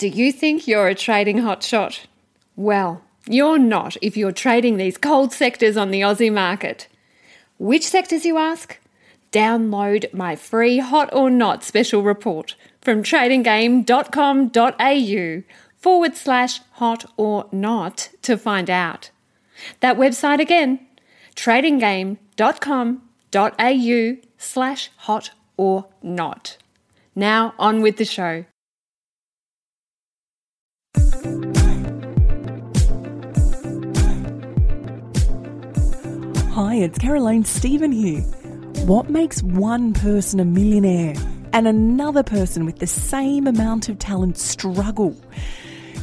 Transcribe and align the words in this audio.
Do 0.00 0.08
you 0.08 0.32
think 0.32 0.66
you're 0.66 0.88
a 0.88 0.94
trading 0.94 1.40
hotshot? 1.40 2.06
Well, 2.56 3.02
you're 3.28 3.58
not 3.58 3.98
if 4.00 4.16
you're 4.16 4.32
trading 4.32 4.78
these 4.78 4.96
cold 4.96 5.30
sectors 5.30 5.76
on 5.76 5.90
the 5.90 6.00
Aussie 6.00 6.32
market. 6.32 6.88
Which 7.58 7.86
sectors, 7.86 8.24
you 8.24 8.38
ask? 8.38 8.78
Download 9.30 10.10
my 10.14 10.36
free 10.36 10.78
Hot 10.78 11.12
or 11.12 11.28
Not 11.28 11.62
special 11.62 12.02
report 12.02 12.54
from 12.80 13.02
tradinggame.com.au 13.02 15.42
forward 15.76 16.16
slash 16.16 16.60
hot 16.70 17.04
or 17.18 17.46
not 17.52 18.08
to 18.22 18.38
find 18.38 18.70
out. 18.70 19.10
That 19.80 19.98
website 19.98 20.40
again, 20.40 20.80
tradinggame.com.au 21.36 24.16
slash 24.38 24.90
hot 24.96 25.30
or 25.58 25.86
not. 26.02 26.56
Now 27.14 27.52
on 27.58 27.82
with 27.82 27.98
the 27.98 28.06
show. 28.06 28.46
Hi, 36.62 36.74
it's 36.74 36.98
Caroline 36.98 37.46
Stephen 37.46 37.90
here. 37.90 38.20
What 38.84 39.08
makes 39.08 39.42
one 39.42 39.94
person 39.94 40.40
a 40.40 40.44
millionaire 40.44 41.14
and 41.54 41.66
another 41.66 42.22
person 42.22 42.66
with 42.66 42.80
the 42.80 42.86
same 42.86 43.46
amount 43.46 43.88
of 43.88 43.98
talent 43.98 44.36
struggle? 44.36 45.16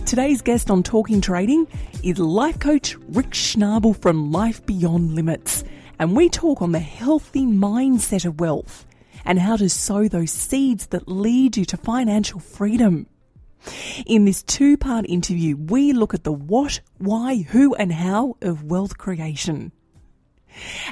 Today's 0.08 0.42
guest 0.42 0.72
on 0.72 0.82
Talking 0.82 1.22
Trading 1.22 1.68
is 2.02 2.18
life 2.18 2.58
coach 2.58 2.96
Rick 3.10 3.30
Schnabel 3.34 4.02
from 4.02 4.32
Life 4.32 4.66
Beyond 4.66 5.14
Limits, 5.14 5.64
and 6.00 6.16
we 6.16 6.28
talk 6.28 6.64
on 6.64 6.72
the 6.72 6.80
healthy 6.80 7.46
mindset 7.46 8.26
of 8.26 8.40
wealth 8.40 8.88
and 9.26 9.38
how 9.38 9.58
to 9.58 9.70
sow 9.70 10.08
those 10.08 10.32
seeds 10.32 10.88
that 10.88 11.08
lead 11.08 11.56
you 11.56 11.66
to 11.66 11.78
financial 11.78 12.40
freedom. 12.40 13.06
In 14.08 14.26
this 14.26 14.42
two 14.42 14.76
part 14.76 15.06
interview, 15.08 15.56
we 15.56 15.94
look 15.94 16.16
at 16.16 16.24
the 16.24 16.34
what, 16.34 16.80
why, 16.98 17.44
who, 17.44 17.76
and 17.76 17.94
how 17.94 18.38
of 18.42 18.64
wealth 18.64 18.98
creation. 18.98 19.72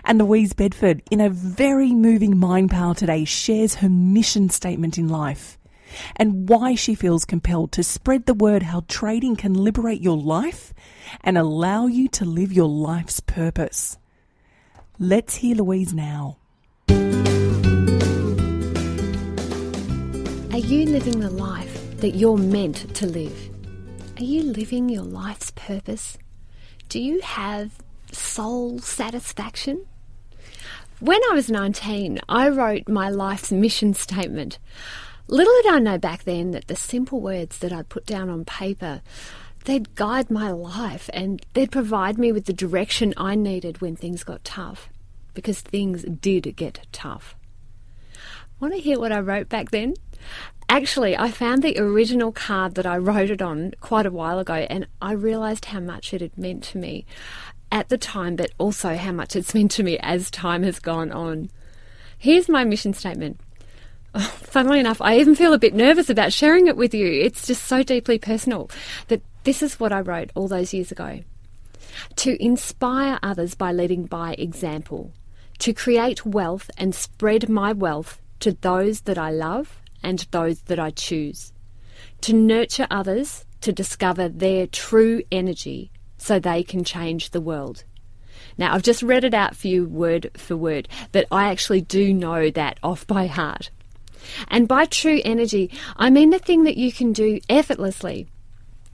And 0.04 0.20
Louise 0.20 0.54
Bedford, 0.54 1.02
in 1.12 1.22
a 1.22 1.30
very 1.30 1.94
moving 1.94 2.38
mind 2.38 2.72
power 2.72 2.94
today, 2.94 3.26
shares 3.26 3.76
her 3.76 3.90
mission 3.90 4.50
statement 4.50 4.98
in 4.98 5.08
life 5.08 5.58
and 6.16 6.50
why 6.50 6.76
she 6.76 6.96
feels 6.96 7.26
compelled 7.26 7.72
to 7.74 7.84
spread 7.84 8.26
the 8.26 8.34
word 8.34 8.64
how 8.64 8.84
trading 8.88 9.36
can 9.36 9.54
liberate 9.54 10.02
your 10.02 10.18
life 10.18 10.74
and 11.22 11.38
allow 11.38 11.88
you 11.88 12.08
to 12.10 12.26
live 12.26 12.52
your 12.52 12.68
life's 12.68 13.20
purpose. 13.20 13.98
Let's 15.00 15.36
hear 15.36 15.56
Louise 15.56 15.94
now. 15.94 16.38
Are 20.52 20.60
you 20.60 20.86
living 20.86 21.20
the 21.20 21.30
life 21.30 21.98
that 21.98 22.16
you're 22.16 22.38
meant 22.38 22.96
to 22.96 23.06
live? 23.06 23.50
Are 24.18 24.24
you 24.24 24.44
living 24.44 24.88
your 24.88 25.04
life's 25.04 25.52
purpose? 25.52 26.18
Do 26.88 27.02
you 27.02 27.20
have 27.22 27.72
soul 28.16 28.80
satisfaction? 28.80 29.86
When 31.00 31.20
I 31.30 31.34
was 31.34 31.52
19, 31.52 32.20
I 32.30 32.48
wrote 32.50 32.88
my 32.88 33.10
life's 33.10 33.52
mission 33.52 33.94
statement. 33.94 34.60
Little 35.28 35.54
did 35.64 35.74
I 35.74 35.80
know 35.80 35.98
back 35.98 36.24
then 36.24 36.52
that 36.52 36.68
the 36.68 36.76
simple 36.76 37.20
words 37.20 37.58
that 37.60 37.74
I'd 37.74 37.90
put 37.90 38.06
down 38.06 38.30
on 38.30 38.46
paper, 38.46 39.02
they'd 39.66 39.96
guide 39.96 40.32
my 40.32 40.52
life 40.52 41.10
and 41.14 41.46
they'd 41.54 41.72
provide 41.72 42.18
me 42.18 42.32
with 42.32 42.46
the 42.46 42.54
direction 42.54 43.14
I 43.18 43.36
needed 43.36 43.82
when 43.82 43.96
things 43.96 44.24
got 44.24 44.44
tough. 44.44 44.90
Because 45.34 45.60
things 45.60 46.04
did 46.04 46.56
get 46.56 46.88
tough. 46.94 47.36
Want 48.60 48.74
to 48.74 48.80
hear 48.80 48.98
what 48.98 49.12
I 49.12 49.20
wrote 49.20 49.50
back 49.50 49.72
then? 49.72 49.96
Actually, 50.70 51.16
I 51.18 51.30
found 51.30 51.62
the 51.62 51.78
original 51.78 52.32
card 52.32 52.76
that 52.76 52.86
I 52.86 52.98
wrote 52.98 53.30
it 53.30 53.42
on 53.42 53.74
quite 53.82 54.06
a 54.06 54.12
while 54.12 54.40
ago 54.40 54.54
and 54.54 54.88
I 55.02 55.12
realised 55.12 55.66
how 55.66 55.80
much 55.80 56.14
it 56.14 56.22
had 56.22 56.38
meant 56.38 56.64
to 56.66 56.78
me 56.78 57.06
at 57.76 57.90
the 57.90 57.98
time, 57.98 58.38
but 58.38 58.52
also 58.58 58.96
how 58.96 59.12
much 59.12 59.36
it's 59.36 59.54
meant 59.54 59.70
to 59.70 59.84
me 59.84 59.98
as 60.00 60.32
time 60.32 60.64
has 60.64 60.80
gone 60.80 61.12
on. 61.12 61.50
Here's 62.18 62.48
my 62.48 62.64
mission 62.64 62.94
statement. 62.94 63.38
Oh, 64.14 64.22
funnily 64.44 64.80
enough, 64.80 65.02
I 65.02 65.20
even 65.20 65.36
feel 65.36 65.52
a 65.52 65.60
bit 65.60 65.74
nervous 65.74 66.10
about 66.10 66.32
sharing 66.32 66.68
it 66.68 66.78
with 66.78 66.94
you. 66.94 67.06
It's 67.06 67.46
just 67.46 67.66
so 67.66 67.84
deeply 67.84 68.18
personal 68.18 68.72
that 69.10 69.22
this 69.44 69.62
is 69.62 69.78
what 69.78 69.92
I 69.92 70.00
wrote 70.00 70.32
all 70.36 70.48
those 70.48 70.74
years 70.74 70.90
ago. 70.90 71.20
To 72.16 72.42
inspire 72.42 73.20
others 73.22 73.56
by 73.56 73.74
leading 73.74 74.06
by 74.06 74.36
example, 74.36 75.12
to 75.60 75.74
create 75.74 76.26
wealth 76.26 76.72
and 76.78 76.96
spread 76.96 77.50
my 77.50 77.74
wealth 77.74 78.22
to 78.40 78.54
those 78.54 79.02
that 79.02 79.18
I 79.18 79.32
love 79.32 79.82
and 80.02 80.26
those 80.32 80.62
that 80.62 80.80
I 80.80 80.92
choose, 80.92 81.52
to 82.22 82.32
nurture 82.32 82.88
others 82.90 83.44
to 83.60 83.74
discover 83.74 84.30
their 84.30 84.66
true 84.66 85.24
energy 85.30 85.92
so 86.26 86.40
they 86.40 86.64
can 86.64 86.84
change 86.84 87.30
the 87.30 87.42
world. 87.42 87.84
Now, 88.58 88.74
I've 88.74 88.82
just 88.82 89.04
read 89.04 89.24
it 89.24 89.34
out 89.34 89.56
for 89.56 89.68
you 89.68 89.86
word 89.86 90.32
for 90.36 90.58
word, 90.58 90.88
but 91.12 91.28
I 91.32 91.50
actually 91.52 91.82
do 91.82 92.14
know 92.14 92.50
that 92.50 92.80
off 92.82 93.06
by 93.06 93.28
heart. 93.28 93.70
And 94.48 94.68
by 94.68 94.86
true 94.86 95.22
energy, 95.24 95.70
I 95.98 96.10
mean 96.10 96.32
the 96.32 96.40
thing 96.40 96.64
that 96.64 96.78
you 96.78 96.92
can 96.92 97.14
do 97.14 97.40
effortlessly. 97.48 98.28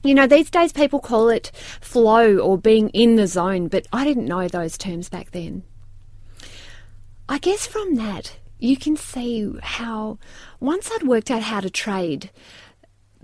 You 0.04 0.14
know, 0.14 0.26
these 0.26 0.50
days 0.50 0.72
people 0.72 1.00
call 1.00 1.30
it 1.30 1.52
flow 1.80 2.36
or 2.36 2.58
being 2.58 2.90
in 2.90 3.16
the 3.16 3.26
zone, 3.26 3.68
but 3.68 3.86
I 3.92 4.04
didn't 4.04 4.26
know 4.26 4.46
those 4.48 4.76
terms 4.76 5.08
back 5.08 5.30
then. 5.30 5.62
I 7.28 7.38
guess 7.38 7.66
from 7.66 7.94
that, 7.94 8.36
you 8.58 8.76
can 8.76 8.96
see 8.96 9.50
how 9.62 10.18
once 10.60 10.90
I'd 10.92 11.04
worked 11.06 11.30
out 11.30 11.42
how 11.42 11.60
to 11.60 11.70
trade, 11.70 12.30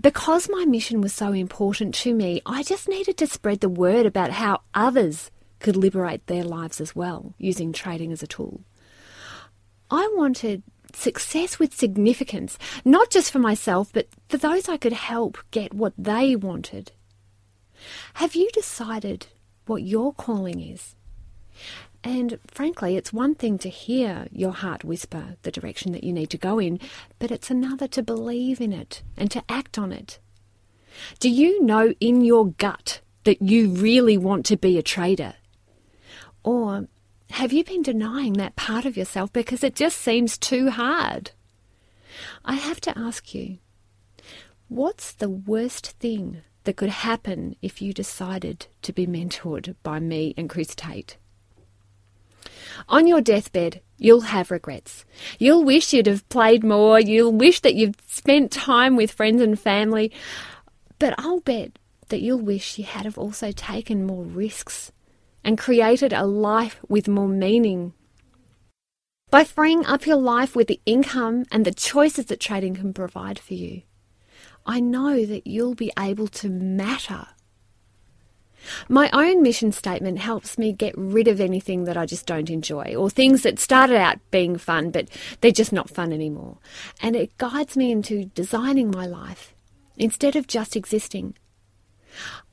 because 0.01 0.49
my 0.49 0.65
mission 0.65 1.01
was 1.01 1.13
so 1.13 1.33
important 1.33 1.95
to 1.97 2.15
me, 2.15 2.41
I 2.47 2.63
just 2.63 2.89
needed 2.89 3.17
to 3.19 3.27
spread 3.27 3.61
the 3.61 3.69
word 3.69 4.07
about 4.07 4.31
how 4.31 4.61
others 4.75 5.31
could 5.59 5.77
liberate 5.77 6.27
their 6.27 6.45
lives 6.45 6.81
as 6.81 6.95
well 6.95 7.35
using 7.39 7.73
trading 7.73 8.13
as 8.13 8.23
a 8.23 8.27
tool. 8.27 8.61
I 9.91 10.13
wanted 10.17 10.63
success 10.95 11.59
with 11.59 11.75
significance, 11.75 12.59
not 12.85 13.11
just 13.11 13.31
for 13.31 13.39
myself, 13.39 13.93
but 13.93 14.09
for 14.29 14.37
those 14.37 14.69
I 14.69 14.77
could 14.77 14.93
help 14.93 15.39
get 15.51 15.75
what 15.75 15.95
they 15.99 16.37
wanted. 16.37 16.93
Have 18.15 18.35
you 18.35 18.51
decided 18.53 19.27
what 19.67 19.83
your 19.83 20.13
calling 20.13 20.61
is? 20.61 20.95
And 22.05 22.39
frankly, 22.47 22.97
it's 22.97 23.13
one 23.13 23.35
thing 23.35 23.59
to 23.59 23.69
hear 23.69 24.29
your 24.31 24.53
heart 24.53 24.85
whisper 24.85 25.37
the 25.43 25.51
direction 25.51 25.93
that 25.93 26.05
you 26.05 26.13
need 26.13 26.31
to 26.31 26.39
go 26.39 26.59
in, 26.59 26.79
but 27.19 27.31
it's 27.31 27.51
another 27.51 27.89
to 27.89 28.03
believe 28.03 28.61
in 28.61 28.73
it 28.73 29.03
and 29.17 29.31
to 29.31 29.43
act 29.49 29.79
on 29.79 29.93
it. 29.93 30.19
Do 31.19 31.29
you 31.29 31.63
know 31.63 31.95
in 32.01 32.25
your 32.25 32.49
gut 32.49 33.01
that 33.25 33.43
you 33.43 33.71
really 33.71 34.17
want 34.17 34.47
to 34.47 34.57
be 34.57 34.79
a 34.79 34.83
trader? 34.83 35.35
Or 36.45 36.89
have 37.31 37.53
you 37.53 37.65
been 37.65 37.83
denying 37.83 38.35
that 38.35 38.57
part 38.57 38.85
of 38.85 38.97
yourself 38.97 39.33
because 39.33 39.63
it 39.63 39.75
just 39.75 39.99
seems 39.99 40.39
too 40.39 40.71
hard? 40.71 41.33
I 42.45 42.55
have 42.55 42.81
to 42.83 42.99
ask 42.99 43.35
you, 43.35 43.59
what's 44.69 45.13
the 45.13 45.29
worst 45.29 45.91
thing 46.01 46.43
that 46.65 46.77
could 46.77 46.89
happen 46.89 47.57
if 47.61 47.83
you 47.83 47.93
decided 47.93 48.67
to 48.83 48.93
be 48.93 49.07
mentored 49.07 49.75
by 49.83 50.01
me 50.01 50.35
and 50.37 50.49
Chris 50.49 50.75
Tate? 50.75 51.17
On 52.89 53.07
your 53.07 53.21
deathbed, 53.21 53.81
you'll 53.97 54.23
have 54.23 54.51
regrets. 54.51 55.05
You'll 55.39 55.65
wish 55.65 55.93
you'd 55.93 56.07
have 56.07 56.29
played 56.29 56.65
more. 56.65 57.01
You'll 57.01 57.33
wish 57.33 57.61
that 57.61 57.75
you'd 57.75 58.01
spent 58.09 58.51
time 58.51 58.97
with 58.97 59.13
friends 59.13 59.43
and 59.43 59.59
family. 59.59 60.13
But 60.99 61.15
I'll 61.19 61.41
bet 61.41 61.79
that 62.09 62.21
you'll 62.21 62.41
wish 62.41 62.79
you 62.79 62.85
had 62.85 63.05
have 63.05 63.19
also 63.19 63.53
taken 63.53 64.07
more 64.07 64.25
risks 64.25 64.93
and 65.45 65.59
created 65.59 66.13
a 66.13 66.25
life 66.25 66.81
with 66.89 67.09
more 67.09 67.29
meaning. 67.29 67.93
By 69.31 69.45
freeing 69.45 69.85
up 69.85 70.07
your 70.07 70.17
life 70.17 70.57
with 70.57 70.69
the 70.69 70.81
income 70.87 71.45
and 71.53 71.65
the 71.65 71.73
choices 71.73 72.27
that 72.27 72.41
trading 72.41 72.75
can 72.75 72.95
provide 72.95 73.39
for 73.39 73.55
you, 73.55 73.83
I 74.65 74.81
know 74.81 75.25
that 75.27 75.47
you'll 75.47 75.75
be 75.75 75.93
able 75.99 76.29
to 76.29 76.49
matter 76.49 77.27
my 78.89 79.09
own 79.13 79.43
mission 79.43 79.73
statement 79.73 80.19
helps 80.19 80.59
me 80.59 80.73
get 80.73 80.95
rid 80.97 81.29
of 81.29 81.41
anything 81.41 81.85
that 81.85 81.97
I 81.97 82.07
just 82.07 82.27
don't 82.27 82.51
enjoy 82.51 82.95
or 82.97 83.09
things 83.09 83.43
that 83.43 83.59
started 83.59 83.97
out 83.97 84.19
being 84.31 84.59
fun 84.59 84.91
but 84.91 85.09
they're 85.41 85.51
just 85.53 85.73
not 85.73 85.91
fun 85.91 86.13
anymore. 86.13 86.59
And 87.01 87.17
it 87.17 87.37
guides 87.39 87.77
me 87.77 87.91
into 87.91 88.27
designing 88.27 88.91
my 88.91 89.07
life 89.07 89.55
instead 89.97 90.37
of 90.37 90.47
just 90.47 90.77
existing. 90.77 91.35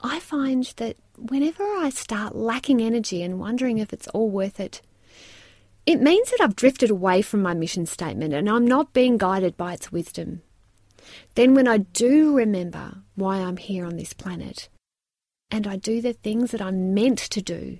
I 0.01 0.19
find 0.19 0.65
that 0.77 0.97
whenever 1.17 1.63
I 1.63 1.89
start 1.89 2.35
lacking 2.35 2.81
energy 2.81 3.23
and 3.23 3.39
wondering 3.39 3.77
if 3.77 3.93
it's 3.93 4.07
all 4.09 4.29
worth 4.29 4.59
it, 4.59 4.81
it 5.85 6.01
means 6.01 6.31
that 6.31 6.41
I've 6.41 6.55
drifted 6.55 6.89
away 6.89 7.21
from 7.21 7.41
my 7.41 7.53
mission 7.53 7.85
statement 7.85 8.33
and 8.33 8.49
I'm 8.49 8.65
not 8.65 8.93
being 8.93 9.17
guided 9.17 9.55
by 9.55 9.73
its 9.73 9.91
wisdom. 9.91 10.41
Then, 11.35 11.53
when 11.53 11.67
I 11.67 11.77
do 11.77 12.35
remember 12.35 12.95
why 13.13 13.37
I'm 13.37 13.57
here 13.57 13.85
on 13.85 13.95
this 13.95 14.11
planet, 14.11 14.69
and 15.55 15.65
I 15.65 15.77
do 15.77 16.01
the 16.01 16.11
things 16.11 16.51
that 16.51 16.61
I'm 16.61 16.93
meant 16.93 17.17
to 17.17 17.41
do, 17.41 17.79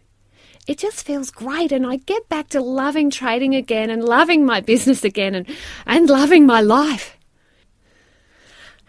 it 0.65 0.77
just 0.77 1.05
feels 1.05 1.29
great. 1.29 1.73
And 1.73 1.85
I 1.85 1.97
get 1.97 2.29
back 2.29 2.47
to 2.49 2.61
loving 2.61 3.09
trading 3.09 3.53
again 3.53 3.89
and 3.89 4.01
loving 4.01 4.45
my 4.45 4.61
business 4.61 5.03
again 5.03 5.35
and, 5.35 5.45
and 5.85 6.09
loving 6.09 6.45
my 6.45 6.61
life. 6.61 7.17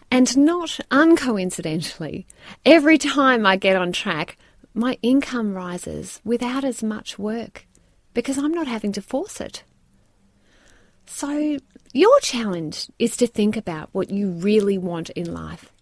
And 0.08 0.38
not 0.38 0.78
uncoincidentally, 0.92 2.26
every 2.64 2.96
time 2.96 3.44
I 3.44 3.56
get 3.56 3.74
on 3.74 3.90
track, 3.90 4.38
my 4.72 4.98
income 5.02 5.54
rises 5.54 6.20
without 6.24 6.62
as 6.62 6.80
much 6.80 7.18
work 7.18 7.66
because 8.14 8.38
I'm 8.38 8.52
not 8.52 8.68
having 8.68 8.92
to 8.92 9.02
force 9.02 9.40
it. 9.40 9.64
So, 11.06 11.58
your 11.92 12.20
challenge 12.20 12.88
is 13.00 13.16
to 13.16 13.26
think 13.26 13.56
about 13.56 13.88
what 13.90 14.10
you 14.10 14.30
really 14.30 14.78
want 14.78 15.10
in 15.10 15.32
life. 15.32 15.72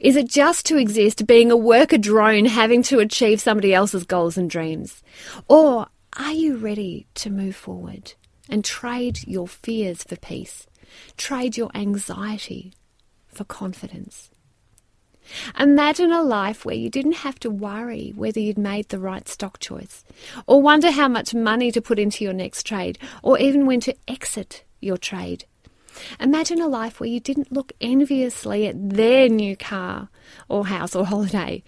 Is 0.00 0.16
it 0.16 0.28
just 0.28 0.66
to 0.66 0.76
exist 0.76 1.26
being 1.26 1.50
a 1.50 1.56
worker 1.56 1.98
drone 1.98 2.46
having 2.46 2.82
to 2.84 2.98
achieve 2.98 3.40
somebody 3.40 3.74
else's 3.74 4.04
goals 4.04 4.36
and 4.36 4.48
dreams? 4.48 5.02
Or 5.48 5.86
are 6.18 6.32
you 6.32 6.56
ready 6.56 7.06
to 7.14 7.30
move 7.30 7.56
forward 7.56 8.14
and 8.48 8.64
trade 8.64 9.26
your 9.26 9.48
fears 9.48 10.02
for 10.02 10.16
peace? 10.16 10.66
Trade 11.16 11.56
your 11.56 11.70
anxiety 11.74 12.74
for 13.28 13.44
confidence? 13.44 14.30
Imagine 15.58 16.10
a 16.12 16.22
life 16.22 16.64
where 16.64 16.74
you 16.74 16.90
didn't 16.90 17.12
have 17.12 17.38
to 17.40 17.50
worry 17.50 18.12
whether 18.16 18.40
you'd 18.40 18.58
made 18.58 18.88
the 18.88 18.98
right 18.98 19.28
stock 19.28 19.58
choice, 19.60 20.04
or 20.46 20.60
wonder 20.60 20.90
how 20.90 21.08
much 21.08 21.32
money 21.32 21.70
to 21.70 21.80
put 21.80 21.98
into 21.98 22.24
your 22.24 22.32
next 22.32 22.64
trade, 22.64 22.98
or 23.22 23.38
even 23.38 23.64
when 23.64 23.80
to 23.80 23.94
exit 24.08 24.64
your 24.80 24.96
trade. 24.96 25.44
Imagine 26.20 26.60
a 26.60 26.68
life 26.68 27.00
where 27.00 27.08
you 27.08 27.20
didn't 27.20 27.52
look 27.52 27.72
enviously 27.80 28.66
at 28.66 28.90
their 28.90 29.28
new 29.28 29.56
car 29.56 30.08
or 30.48 30.66
house 30.66 30.94
or 30.94 31.06
holiday, 31.12 31.62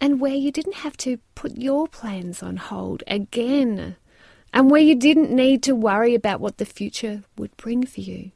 and 0.00 0.20
where 0.20 0.34
you 0.34 0.50
didn't 0.50 0.76
have 0.76 0.96
to 0.98 1.18
put 1.34 1.56
your 1.56 1.88
plans 1.88 2.42
on 2.42 2.56
hold 2.56 3.02
again, 3.06 3.96
and 4.52 4.70
where 4.70 4.80
you 4.80 4.94
didn't 4.94 5.30
need 5.30 5.62
to 5.62 5.74
worry 5.74 6.14
about 6.14 6.40
what 6.40 6.58
the 6.58 6.64
future 6.64 7.22
would 7.36 7.56
bring 7.56 7.84
for 7.84 8.00
you. 8.00 8.30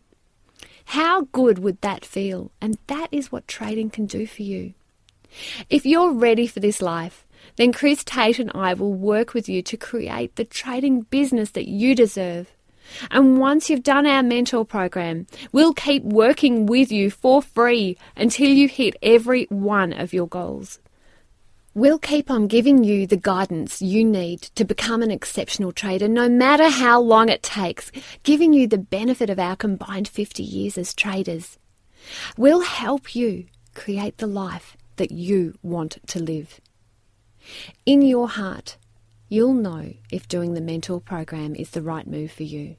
How 0.86 1.22
good 1.32 1.58
would 1.60 1.80
that 1.80 2.04
feel? 2.04 2.50
And 2.60 2.78
that 2.88 3.08
is 3.12 3.30
what 3.30 3.48
trading 3.48 3.90
can 3.90 4.06
do 4.06 4.26
for 4.26 4.42
you. 4.42 4.74
If 5.70 5.86
you're 5.86 6.12
ready 6.12 6.46
for 6.46 6.60
this 6.60 6.82
life, 6.82 7.26
then 7.56 7.72
Chris 7.72 8.04
Tate 8.04 8.38
and 8.38 8.50
I 8.54 8.74
will 8.74 8.92
work 8.92 9.34
with 9.34 9.48
you 9.48 9.62
to 9.62 9.76
create 9.76 10.36
the 10.36 10.44
trading 10.44 11.02
business 11.02 11.50
that 11.50 11.68
you 11.68 11.94
deserve. 11.94 12.52
And 13.10 13.38
once 13.38 13.68
you've 13.68 13.82
done 13.82 14.06
our 14.06 14.22
mentor 14.22 14.64
program, 14.64 15.26
we'll 15.52 15.74
keep 15.74 16.02
working 16.02 16.66
with 16.66 16.90
you 16.90 17.10
for 17.10 17.42
free 17.42 17.96
until 18.16 18.48
you 18.48 18.68
hit 18.68 18.96
every 19.02 19.44
one 19.44 19.92
of 19.92 20.12
your 20.12 20.26
goals. 20.26 20.78
We'll 21.74 21.98
keep 21.98 22.30
on 22.30 22.48
giving 22.48 22.84
you 22.84 23.06
the 23.06 23.16
guidance 23.16 23.80
you 23.80 24.04
need 24.04 24.42
to 24.56 24.64
become 24.64 25.00
an 25.00 25.10
exceptional 25.10 25.72
trader, 25.72 26.06
no 26.06 26.28
matter 26.28 26.68
how 26.68 27.00
long 27.00 27.30
it 27.30 27.42
takes, 27.42 27.90
giving 28.24 28.52
you 28.52 28.66
the 28.66 28.76
benefit 28.76 29.30
of 29.30 29.38
our 29.38 29.56
combined 29.56 30.06
50 30.06 30.42
years 30.42 30.76
as 30.76 30.92
traders. 30.92 31.58
We'll 32.36 32.60
help 32.60 33.14
you 33.14 33.46
create 33.74 34.18
the 34.18 34.26
life 34.26 34.76
that 34.96 35.12
you 35.12 35.54
want 35.62 35.98
to 36.08 36.22
live. 36.22 36.60
In 37.86 38.02
your 38.02 38.28
heart, 38.28 38.76
you'll 39.30 39.54
know 39.54 39.94
if 40.10 40.28
doing 40.28 40.52
the 40.52 40.60
mentor 40.60 41.00
program 41.00 41.54
is 41.54 41.70
the 41.70 41.80
right 41.80 42.06
move 42.06 42.32
for 42.32 42.42
you. 42.42 42.76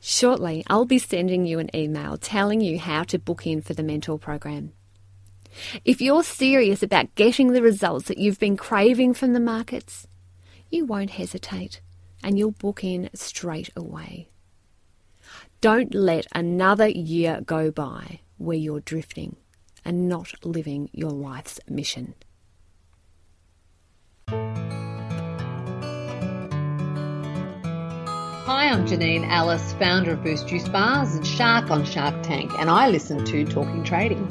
Shortly, 0.00 0.64
I'll 0.66 0.84
be 0.84 0.98
sending 0.98 1.46
you 1.46 1.58
an 1.58 1.74
email 1.74 2.16
telling 2.16 2.60
you 2.60 2.78
how 2.78 3.04
to 3.04 3.18
book 3.18 3.46
in 3.46 3.62
for 3.62 3.74
the 3.74 3.82
mentor 3.82 4.18
program. 4.18 4.72
If 5.84 6.00
you're 6.00 6.22
serious 6.22 6.82
about 6.82 7.14
getting 7.14 7.52
the 7.52 7.62
results 7.62 8.06
that 8.08 8.18
you've 8.18 8.38
been 8.38 8.56
craving 8.56 9.14
from 9.14 9.32
the 9.32 9.40
markets, 9.40 10.06
you 10.70 10.84
won't 10.84 11.10
hesitate 11.10 11.80
and 12.22 12.38
you'll 12.38 12.52
book 12.52 12.84
in 12.84 13.10
straight 13.14 13.70
away. 13.76 14.28
Don't 15.60 15.94
let 15.94 16.26
another 16.34 16.88
year 16.88 17.40
go 17.44 17.70
by 17.70 18.20
where 18.36 18.56
you're 18.56 18.80
drifting 18.80 19.36
and 19.84 20.08
not 20.08 20.32
living 20.44 20.88
your 20.92 21.10
life's 21.10 21.58
mission. 21.68 22.14
Hi, 28.48 28.70
I'm 28.70 28.86
Janine 28.86 29.28
Allis, 29.28 29.74
founder 29.74 30.12
of 30.12 30.22
Boost 30.24 30.48
Juice 30.48 30.66
Bars 30.70 31.14
and 31.14 31.26
Shark 31.26 31.70
on 31.70 31.84
Shark 31.84 32.22
Tank, 32.22 32.50
and 32.58 32.70
I 32.70 32.88
listen 32.88 33.22
to 33.26 33.44
Talking 33.44 33.84
Trading. 33.84 34.26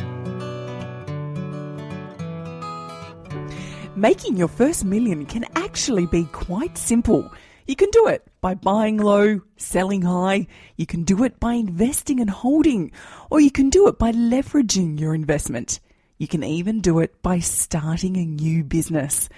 Making 3.95 4.35
your 4.35 4.47
first 4.47 4.83
million 4.83 5.27
can 5.27 5.45
actually 5.55 6.07
be 6.07 6.23
quite 6.31 6.79
simple. 6.79 7.31
You 7.67 7.75
can 7.75 7.91
do 7.91 8.07
it 8.07 8.25
by 8.41 8.55
buying 8.55 8.97
low, 8.97 9.41
selling 9.57 10.01
high. 10.01 10.47
You 10.77 10.87
can 10.87 11.03
do 11.03 11.23
it 11.23 11.39
by 11.39 11.53
investing 11.53 12.19
and 12.19 12.31
holding, 12.31 12.93
or 13.29 13.39
you 13.39 13.51
can 13.51 13.69
do 13.69 13.87
it 13.87 13.99
by 13.99 14.13
leveraging 14.13 14.99
your 14.99 15.13
investment. 15.13 15.79
You 16.17 16.27
can 16.27 16.43
even 16.43 16.81
do 16.81 17.01
it 17.01 17.21
by 17.21 17.37
starting 17.37 18.17
a 18.17 18.25
new 18.25 18.63
business. 18.63 19.29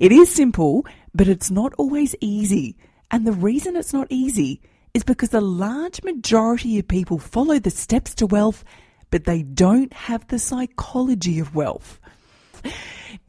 It 0.00 0.10
is 0.10 0.34
simple, 0.34 0.84
but 1.14 1.28
it's 1.28 1.52
not 1.52 1.74
always 1.78 2.16
easy. 2.20 2.76
And 3.10 3.26
the 3.26 3.32
reason 3.32 3.76
it's 3.76 3.92
not 3.92 4.08
easy 4.10 4.60
is 4.92 5.04
because 5.04 5.32
a 5.32 5.40
large 5.40 6.02
majority 6.02 6.78
of 6.78 6.88
people 6.88 7.18
follow 7.18 7.58
the 7.58 7.70
steps 7.70 8.14
to 8.16 8.26
wealth, 8.26 8.64
but 9.10 9.24
they 9.24 9.42
don't 9.42 9.92
have 9.92 10.26
the 10.26 10.38
psychology 10.38 11.38
of 11.38 11.54
wealth. 11.54 12.00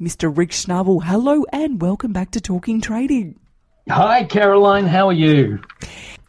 Mr. 0.02 0.36
Rick 0.36 0.50
Schnabel, 0.50 1.04
hello 1.04 1.46
and 1.52 1.80
welcome 1.80 2.12
back 2.12 2.32
to 2.32 2.42
Talking 2.42 2.82
Trading. 2.82 3.40
Hi, 3.90 4.24
Caroline. 4.24 4.88
How 4.88 5.08
are 5.08 5.14
you? 5.14 5.60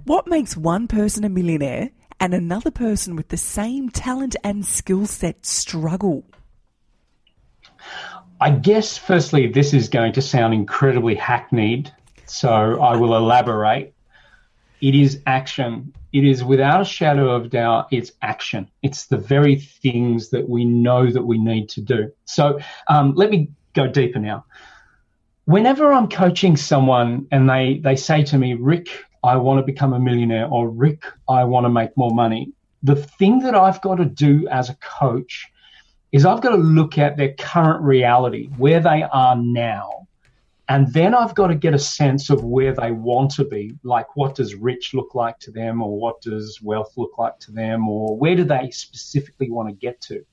What 0.05 0.27
makes 0.27 0.56
one 0.56 0.87
person 0.87 1.25
a 1.25 1.29
millionaire 1.29 1.91
and 2.21 2.35
another 2.35 2.71
person 2.71 3.17
with 3.17 3.29
the 3.29 3.37
same 3.37 3.89
talent 3.89 4.37
and 4.45 4.65
skill 4.65 5.06
set 5.06 5.47
struggle? 5.47 6.25
I 8.41 8.50
guess, 8.50 8.99
firstly, 8.99 9.49
this 9.49 9.73
is 9.73 9.89
going 9.89 10.12
to 10.12 10.23
sound 10.23 10.55
incredibly 10.55 11.15
hackneyed, 11.15 11.91
so 12.30 12.80
I 12.80 12.96
will 12.96 13.16
elaborate. 13.16 13.94
It 14.80 14.94
is 14.94 15.20
action. 15.26 15.92
It 16.12 16.25
is 16.25 16.44
without 16.44 16.80
a 16.80 16.84
shadow 16.84 17.30
of 17.30 17.50
doubt, 17.50 17.88
it's 17.90 18.12
action. 18.22 18.70
It's 18.82 19.06
the 19.06 19.19
very 19.19 19.56
things 19.56 20.30
that 20.30 20.48
we 20.48 20.64
know 20.64 21.10
that 21.10 21.22
we 21.22 21.38
need 21.38 21.69
to 21.70 21.80
do. 21.80 22.12
So 22.25 22.60
um, 22.88 23.14
let 23.14 23.30
me 23.30 23.50
go 23.75 23.86
deeper 23.86 24.19
now. 24.19 24.44
Whenever 25.44 25.92
I'm 25.92 26.08
coaching 26.08 26.56
someone 26.56 27.26
and 27.30 27.48
they, 27.48 27.80
they 27.82 27.96
say 27.96 28.22
to 28.25 28.38
me, 28.38 28.54
Rick, 28.54 29.04
I 29.25 29.36
want 29.36 29.58
to 29.58 29.64
become 29.64 29.92
a 29.92 29.98
millionaire, 29.98 30.46
or 30.46 30.69
Rick, 30.69 31.04
I 31.28 31.44
want 31.44 31.64
to 31.64 31.70
make 31.70 31.96
more 31.96 32.10
money, 32.10 32.52
the 32.82 32.96
thing 32.96 33.40
that 33.40 33.54
I've 33.54 33.80
got 33.82 33.96
to 33.96 34.04
do 34.04 34.46
as 34.48 34.70
a 34.70 34.75
coach 34.76 35.50
is 36.12 36.25
I've 36.25 36.40
got 36.40 36.50
to 36.50 36.56
look 36.56 36.98
at 36.98 37.16
their 37.16 37.34
current 37.34 37.82
reality, 37.82 38.49
where 38.56 38.80
they 38.80 39.02
are 39.02 39.37
now. 39.37 39.98
And 40.70 40.92
then 40.92 41.14
I've 41.14 41.34
got 41.34 41.46
to 41.46 41.54
get 41.54 41.72
a 41.72 41.78
sense 41.78 42.28
of 42.28 42.44
where 42.44 42.75
they 42.75 42.90
want 42.90 43.30
to 43.32 43.44
be. 43.44 43.75
Like, 43.82 44.16
what 44.16 44.34
does 44.34 44.54
rich 44.54 44.92
look 44.92 45.14
like 45.14 45.38
to 45.40 45.50
them, 45.50 45.80
or 45.82 45.98
what 45.98 46.20
does 46.20 46.60
wealth 46.62 46.92
look 46.96 47.16
like 47.16 47.38
to 47.40 47.52
them, 47.52 47.88
or 47.88 48.16
where 48.16 48.37
do 48.37 48.44
they 48.44 48.70
specifically 48.70 49.50
want 49.50 49.70
to 49.70 49.75
get 49.75 50.00
to? 50.02 50.25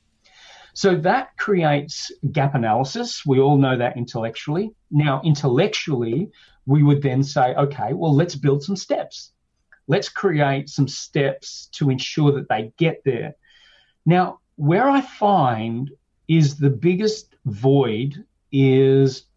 So 0.73 0.97
that 0.97 1.37
creates 1.37 2.11
gap 2.33 2.53
analysis. 2.53 3.25
We 3.25 3.39
all 3.39 3.57
know 3.57 3.77
that 3.77 3.95
intellectually. 3.95 4.73
Now, 4.91 5.21
intellectually, 5.23 6.31
we 6.65 6.83
would 6.83 7.01
then 7.01 7.23
say, 7.23 7.55
okay, 7.55 7.93
well, 7.93 8.13
let's 8.13 8.35
build 8.35 8.61
some 8.61 8.75
steps. 8.75 9.31
Let's 9.87 10.09
create 10.09 10.67
some 10.67 10.89
steps 10.89 11.69
to 11.73 11.89
ensure 11.89 12.33
that 12.33 12.49
they 12.49 12.73
get 12.77 13.01
there. 13.05 13.35
Now, 14.05 14.39
where 14.57 14.89
I 14.89 14.99
find 14.99 15.91
is 16.27 16.57
the 16.57 16.71
biggest 16.71 17.35
void 17.45 18.25
is 18.51 19.27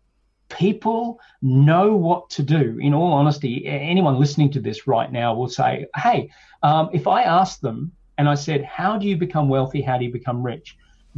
people 0.48 1.20
know 1.42 1.94
what 1.94 2.30
to 2.30 2.42
do. 2.42 2.78
In 2.80 2.94
all 2.94 3.12
honesty, 3.12 3.66
anyone 3.66 4.18
listening 4.18 4.50
to 4.52 4.60
this 4.60 4.86
right 4.86 5.10
now 5.10 5.34
will 5.34 5.48
say, 5.48 5.86
hey, 5.96 6.30
um, 6.62 6.90
if 6.92 7.06
I 7.06 7.22
asked 7.22 7.62
them 7.62 7.92
and 8.16 8.28
I 8.28 8.34
said, 8.34 8.64
how 8.64 8.98
do 8.98 9.06
you 9.06 9.16
become 9.16 9.48
wealthy? 9.48 9.82
How 9.82 9.98
do 9.98 10.04
you 10.04 10.12
become 10.12 10.42
rich? 10.42 10.76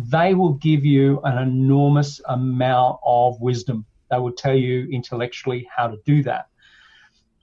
they 0.09 0.35
will 0.35 0.55
give 0.55 0.85
you 0.85 1.21
an 1.25 1.39
enormous 1.39 2.21
amount 2.29 2.99
of 3.05 3.41
wisdom. 3.41 3.85
They 4.11 4.19
will 4.19 4.33
tell 4.33 4.55
you 4.55 4.89
intellectually 4.91 5.69
how 5.75 5.89
to 5.89 5.99
do 6.05 6.23
that. 6.25 6.47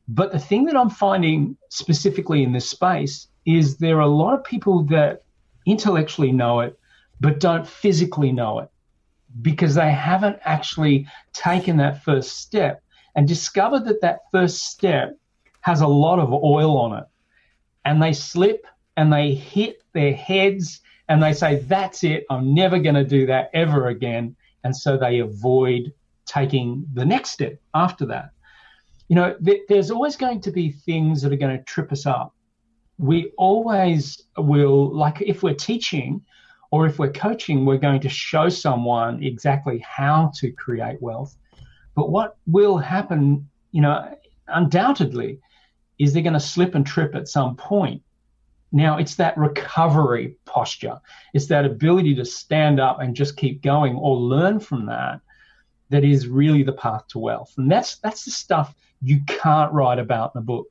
But 0.07 0.31
the 0.31 0.39
thing 0.39 0.65
that 0.65 0.77
I'm 0.77 0.89
finding 0.89 1.57
specifically 1.69 2.43
in 2.43 2.53
this 2.53 2.69
space 2.69 3.27
is 3.45 3.77
there 3.77 3.97
are 3.97 4.01
a 4.01 4.07
lot 4.07 4.33
of 4.33 4.43
people 4.43 4.83
that 4.85 5.23
intellectually 5.65 6.31
know 6.31 6.61
it, 6.61 6.79
but 7.19 7.39
don't 7.39 7.67
physically 7.67 8.31
know 8.31 8.59
it 8.59 8.69
because 9.41 9.75
they 9.75 9.91
haven't 9.91 10.39
actually 10.43 11.07
taken 11.33 11.77
that 11.77 12.03
first 12.03 12.37
step 12.37 12.81
and 13.15 13.27
discovered 13.27 13.85
that 13.85 14.01
that 14.01 14.19
first 14.31 14.63
step 14.63 15.17
has 15.61 15.81
a 15.81 15.87
lot 15.87 16.19
of 16.19 16.31
oil 16.33 16.77
on 16.77 16.97
it. 16.97 17.05
And 17.85 18.01
they 18.01 18.13
slip 18.13 18.65
and 18.95 19.11
they 19.11 19.33
hit 19.33 19.81
their 19.93 20.13
heads 20.13 20.81
and 21.09 21.21
they 21.21 21.33
say, 21.33 21.57
that's 21.67 22.03
it, 22.03 22.25
I'm 22.29 22.53
never 22.53 22.79
going 22.79 22.95
to 22.95 23.03
do 23.03 23.25
that 23.27 23.49
ever 23.53 23.87
again. 23.87 24.35
And 24.63 24.75
so 24.75 24.97
they 24.97 25.19
avoid 25.19 25.93
taking 26.25 26.85
the 26.93 27.05
next 27.05 27.31
step 27.31 27.57
after 27.73 28.05
that. 28.07 28.31
You 29.07 29.15
know, 29.15 29.35
th- 29.43 29.61
there's 29.69 29.89
always 29.89 30.17
going 30.17 30.41
to 30.41 30.51
be 30.51 30.71
things 30.71 31.21
that 31.21 31.31
are 31.31 31.37
going 31.37 31.57
to 31.57 31.63
trip 31.63 31.91
us 31.91 32.05
up. 32.05 32.35
We 32.97 33.31
always 33.37 34.23
will, 34.37 34.93
like 34.93 35.21
if 35.21 35.43
we're 35.43 35.53
teaching, 35.53 36.25
or 36.71 36.85
if 36.85 36.99
we're 36.99 37.11
coaching, 37.11 37.65
we're 37.65 37.77
going 37.77 38.01
to 38.01 38.09
show 38.09 38.49
someone 38.49 39.23
exactly 39.23 39.79
how 39.79 40.31
to 40.35 40.51
create 40.51 41.01
wealth. 41.01 41.35
But 41.95 42.09
what 42.09 42.37
will 42.45 42.77
happen, 42.77 43.49
you 43.71 43.81
know, 43.81 44.15
undoubtedly, 44.47 45.39
is 45.97 46.13
they're 46.13 46.23
going 46.23 46.33
to 46.33 46.39
slip 46.39 46.75
and 46.75 46.85
trip 46.85 47.15
at 47.15 47.27
some 47.27 47.55
point. 47.55 48.01
Now, 48.71 48.97
it's 48.97 49.15
that 49.15 49.37
recovery 49.37 50.35
posture. 50.45 50.99
It's 51.33 51.47
that 51.47 51.65
ability 51.65 52.15
to 52.15 52.25
stand 52.25 52.79
up 52.79 52.99
and 52.99 53.15
just 53.15 53.37
keep 53.37 53.61
going 53.61 53.95
or 53.95 54.17
learn 54.17 54.59
from 54.59 54.85
that 54.87 55.21
that 55.89 56.03
is 56.03 56.27
really 56.27 56.63
the 56.63 56.73
path 56.73 57.07
to 57.09 57.19
wealth. 57.19 57.53
And 57.57 57.71
that's 57.71 57.97
that's 57.99 58.25
the 58.25 58.31
stuff 58.31 58.75
you 59.01 59.21
can't 59.27 59.71
write 59.71 59.99
about 59.99 60.33
in 60.35 60.39
a 60.39 60.43
book. 60.43 60.67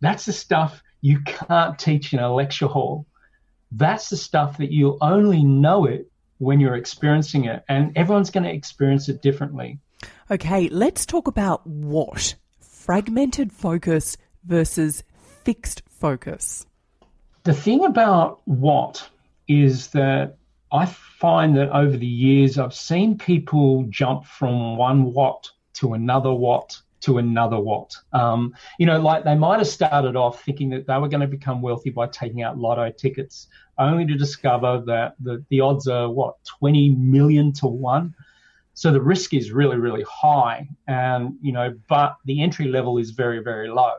That's 0.00 0.26
the 0.26 0.32
stuff 0.32 0.82
you 1.00 1.20
can't 1.20 1.78
teach 1.78 2.12
in 2.12 2.18
a 2.18 2.32
lecture 2.32 2.66
hall. 2.66 3.06
That's 3.72 4.08
the 4.08 4.16
stuff 4.16 4.58
that 4.58 4.72
you'll 4.72 4.98
only 5.00 5.44
know 5.44 5.86
it 5.86 6.10
when 6.38 6.60
you're 6.60 6.76
experiencing 6.76 7.44
it. 7.44 7.64
And 7.68 7.96
everyone's 7.96 8.30
going 8.30 8.44
to 8.44 8.52
experience 8.52 9.08
it 9.08 9.22
differently. 9.22 9.78
Okay, 10.30 10.68
let's 10.68 11.06
talk 11.06 11.28
about 11.28 11.66
what 11.66 12.34
fragmented 12.60 13.52
focus 13.52 14.16
versus 14.44 15.04
fixed 15.44 15.82
focus. 15.88 16.66
The 17.44 17.54
thing 17.54 17.84
about 17.84 18.40
what 18.46 19.08
is 19.48 19.88
that 19.88 20.36
I 20.72 20.86
find 20.86 21.56
that 21.56 21.70
over 21.70 21.96
the 21.96 22.06
years 22.06 22.58
I've 22.58 22.74
seen 22.74 23.18
people 23.18 23.84
jump 23.88 24.24
from 24.24 24.76
one 24.76 25.12
what 25.12 25.50
to 25.74 25.94
another 25.94 26.32
what 26.32 26.80
to 27.00 27.18
another 27.18 27.58
what. 27.58 27.94
Um, 28.12 28.54
you 28.78 28.86
know, 28.86 29.00
like 29.00 29.24
they 29.24 29.34
might 29.34 29.58
have 29.58 29.68
started 29.68 30.16
off 30.16 30.42
thinking 30.44 30.70
that 30.70 30.86
they 30.86 30.98
were 30.98 31.08
going 31.08 31.20
to 31.20 31.26
become 31.26 31.62
wealthy 31.62 31.90
by 31.90 32.06
taking 32.08 32.42
out 32.42 32.58
lotto 32.58 32.90
tickets, 32.90 33.48
only 33.78 34.06
to 34.06 34.16
discover 34.16 34.82
that 34.86 35.14
the, 35.20 35.44
the 35.48 35.60
odds 35.60 35.88
are 35.88 36.10
what, 36.10 36.36
20 36.44 36.90
million 36.90 37.52
to 37.54 37.66
one. 37.66 38.14
So 38.74 38.92
the 38.92 39.00
risk 39.00 39.34
is 39.34 39.50
really, 39.50 39.76
really 39.76 40.04
high. 40.08 40.68
And, 40.86 41.36
you 41.42 41.52
know, 41.52 41.74
but 41.88 42.16
the 42.24 42.42
entry 42.42 42.68
level 42.68 42.98
is 42.98 43.10
very, 43.10 43.40
very 43.42 43.68
low. 43.68 43.94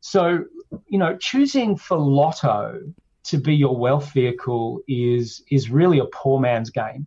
So, 0.00 0.44
you 0.88 0.98
know, 0.98 1.16
choosing 1.16 1.76
for 1.76 1.96
lotto 1.96 2.80
to 3.24 3.38
be 3.38 3.54
your 3.54 3.76
wealth 3.76 4.12
vehicle 4.12 4.80
is 4.86 5.42
is 5.50 5.70
really 5.70 5.98
a 5.98 6.04
poor 6.06 6.38
man's 6.38 6.70
game. 6.70 7.06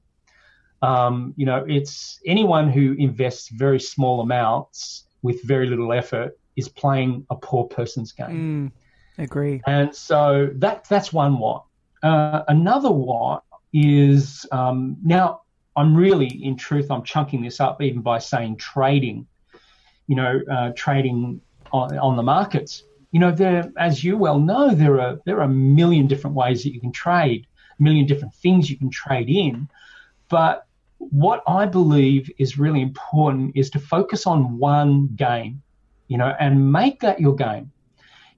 Um, 0.82 1.34
you 1.38 1.46
know, 1.46 1.66
it's 1.68 2.20
anyone 2.26 2.70
who 2.70 2.94
invests 2.94 3.50
very 3.50 3.80
small 3.80 4.22
amounts 4.22 5.06
with 5.22 5.42
very 5.44 5.68
little 5.68 5.92
effort 5.92 6.38
is 6.56 6.70
playing 6.70 7.26
a 7.30 7.36
poor 7.36 7.66
person's 7.66 8.12
game. 8.12 8.72
Mm, 9.18 9.24
agree. 9.24 9.62
And 9.66 9.94
so 9.96 10.50
that 10.56 10.88
that's 10.88 11.12
one 11.12 11.40
what. 11.40 11.64
Uh, 12.04 12.44
another 12.48 12.92
what 12.92 13.44
is 13.74 14.46
um, 14.52 14.98
now 15.04 15.42
I'm 15.76 15.96
really, 15.96 16.28
in 16.28 16.56
truth, 16.56 16.92
I'm 16.92 17.04
chunking 17.04 17.42
this 17.42 17.60
up 17.60 17.82
even 17.82 18.02
by 18.02 18.20
saying 18.20 18.58
trading. 18.58 19.28
You 20.08 20.16
know, 20.16 20.40
uh, 20.50 20.72
trading 20.76 21.42
on, 21.74 21.98
on 21.98 22.16
the 22.16 22.24
markets 22.24 22.84
you 23.12 23.20
know, 23.20 23.32
there, 23.32 23.72
as 23.78 24.04
you 24.04 24.16
well 24.16 24.40
know, 24.40 24.76
there 24.76 25.02
are 25.02 25.20
there 25.26 25.38
are 25.38 25.44
a 25.44 25.50
million 25.50 26.06
different 26.06 26.36
ways 26.36 26.64
that 26.64 26.72
you 26.72 26.80
can 26.80 26.92
trade, 26.92 27.48
a 27.80 27.84
million 27.84 28.06
different 28.06 28.34
things 28.36 28.70
you 28.70 28.78
can 28.78 28.90
trade 28.90 29.30
in. 29.30 29.68
But 30.30 30.67
what 30.98 31.44
I 31.48 31.66
believe 31.66 32.30
is 32.38 32.58
really 32.58 32.82
important 32.82 33.52
is 33.56 33.70
to 33.72 33.80
focus 33.80 34.26
on 34.26 34.58
one 34.58 35.10
game, 35.16 35.62
you 36.08 36.18
know, 36.18 36.34
and 36.40 36.72
make 36.72 37.02
that 37.02 37.20
your 37.20 37.36
game. 37.36 37.72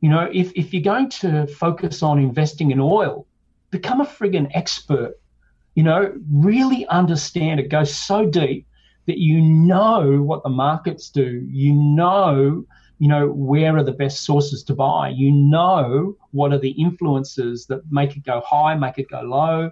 You 0.01 0.09
know, 0.09 0.29
if, 0.31 0.51
if 0.55 0.73
you're 0.73 0.83
going 0.83 1.09
to 1.09 1.47
focus 1.47 2.01
on 2.03 2.19
investing 2.19 2.71
in 2.71 2.79
oil, 2.79 3.27
become 3.71 4.01
a 4.01 4.05
friggin' 4.05 4.49
expert. 4.53 5.15
You 5.75 5.83
know, 5.83 6.13
really 6.31 6.85
understand 6.87 7.59
it. 7.59 7.69
Go 7.69 7.83
so 7.83 8.25
deep 8.25 8.67
that 9.07 9.17
you 9.17 9.41
know 9.41 10.21
what 10.21 10.43
the 10.43 10.49
markets 10.49 11.09
do. 11.09 11.47
You 11.49 11.73
know 11.73 12.65
you 12.99 13.07
know 13.07 13.29
where 13.29 13.77
are 13.77 13.83
the 13.83 13.93
best 13.93 14.23
sources 14.23 14.61
to 14.61 14.75
buy 14.75 15.09
you 15.09 15.31
know 15.31 16.15
what 16.31 16.51
are 16.51 16.59
the 16.59 16.71
influences 16.71 17.65
that 17.65 17.81
make 17.89 18.15
it 18.15 18.23
go 18.25 18.41
high 18.45 18.75
make 18.75 18.97
it 18.97 19.09
go 19.09 19.21
low 19.21 19.71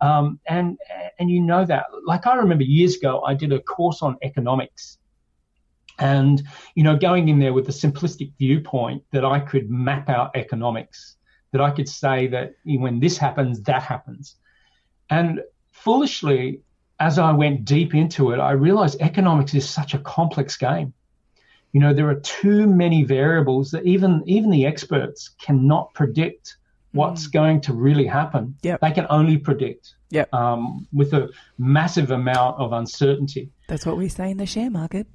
um, 0.00 0.38
and 0.46 0.78
and 1.18 1.30
you 1.30 1.40
know 1.40 1.64
that 1.64 1.86
like 2.04 2.26
i 2.26 2.34
remember 2.34 2.64
years 2.64 2.96
ago 2.96 3.22
i 3.22 3.34
did 3.34 3.52
a 3.52 3.60
course 3.60 4.02
on 4.02 4.16
economics. 4.22 4.98
And 5.98 6.42
you 6.74 6.82
know 6.84 6.96
going 6.96 7.28
in 7.28 7.38
there 7.38 7.54
with 7.54 7.64
the 7.66 7.72
simplistic 7.72 8.32
viewpoint 8.38 9.02
that 9.12 9.24
i 9.24 9.40
could 9.40 9.70
map 9.70 10.10
out 10.10 10.36
economics 10.36 11.16
that 11.52 11.62
i 11.62 11.70
could 11.70 11.88
say 11.88 12.26
that 12.26 12.54
when 12.64 13.00
this 13.00 13.16
happens 13.16 13.62
that 13.62 13.82
happens. 13.82 14.36
And 15.08 15.40
foolishly 15.72 16.60
as 17.00 17.18
i 17.18 17.32
went 17.32 17.64
deep 17.64 17.94
into 17.94 18.32
it 18.32 18.38
i 18.38 18.50
realized 18.50 19.00
economics 19.00 19.54
is 19.54 19.68
such 19.68 19.94
a 19.94 19.98
complex 20.00 20.56
game. 20.56 20.92
You 21.72 21.80
know 21.80 21.94
there 21.94 22.10
are 22.10 22.20
too 22.20 22.66
many 22.66 23.02
variables 23.02 23.70
that 23.70 23.86
even 23.86 24.22
even 24.26 24.50
the 24.50 24.66
experts 24.66 25.30
cannot 25.40 25.94
predict 25.94 26.58
what's 26.96 27.28
mm. 27.28 27.32
going 27.32 27.60
to 27.62 27.72
really 27.72 28.06
happen. 28.06 28.56
Yep. 28.62 28.80
They 28.80 28.90
can 28.90 29.06
only 29.10 29.38
predict 29.38 29.94
yep. 30.10 30.32
um, 30.34 30.86
with 30.92 31.12
a 31.12 31.30
massive 31.58 32.10
amount 32.10 32.58
of 32.58 32.72
uncertainty. 32.72 33.50
That's 33.68 33.86
what 33.86 33.96
we 33.96 34.08
say 34.08 34.30
in 34.30 34.38
the 34.38 34.46
share 34.46 34.70
market. 34.70 35.06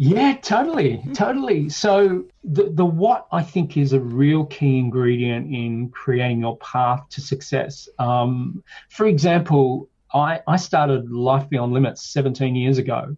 Yeah, 0.00 0.36
totally, 0.40 0.98
mm. 0.98 1.14
totally. 1.14 1.68
So 1.68 2.24
the 2.44 2.70
the 2.70 2.86
what 2.86 3.26
I 3.32 3.42
think 3.42 3.76
is 3.76 3.92
a 3.92 4.00
real 4.00 4.46
key 4.46 4.78
ingredient 4.78 5.52
in 5.52 5.90
creating 5.90 6.40
your 6.40 6.56
path 6.58 7.08
to 7.10 7.20
success. 7.20 7.88
Um, 7.98 8.62
for 8.90 9.06
example, 9.06 9.88
I, 10.14 10.40
I 10.46 10.56
started 10.56 11.10
Life 11.10 11.48
Beyond 11.50 11.72
Limits 11.72 12.02
17 12.12 12.54
years 12.54 12.78
ago, 12.78 13.16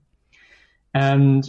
and 0.95 1.49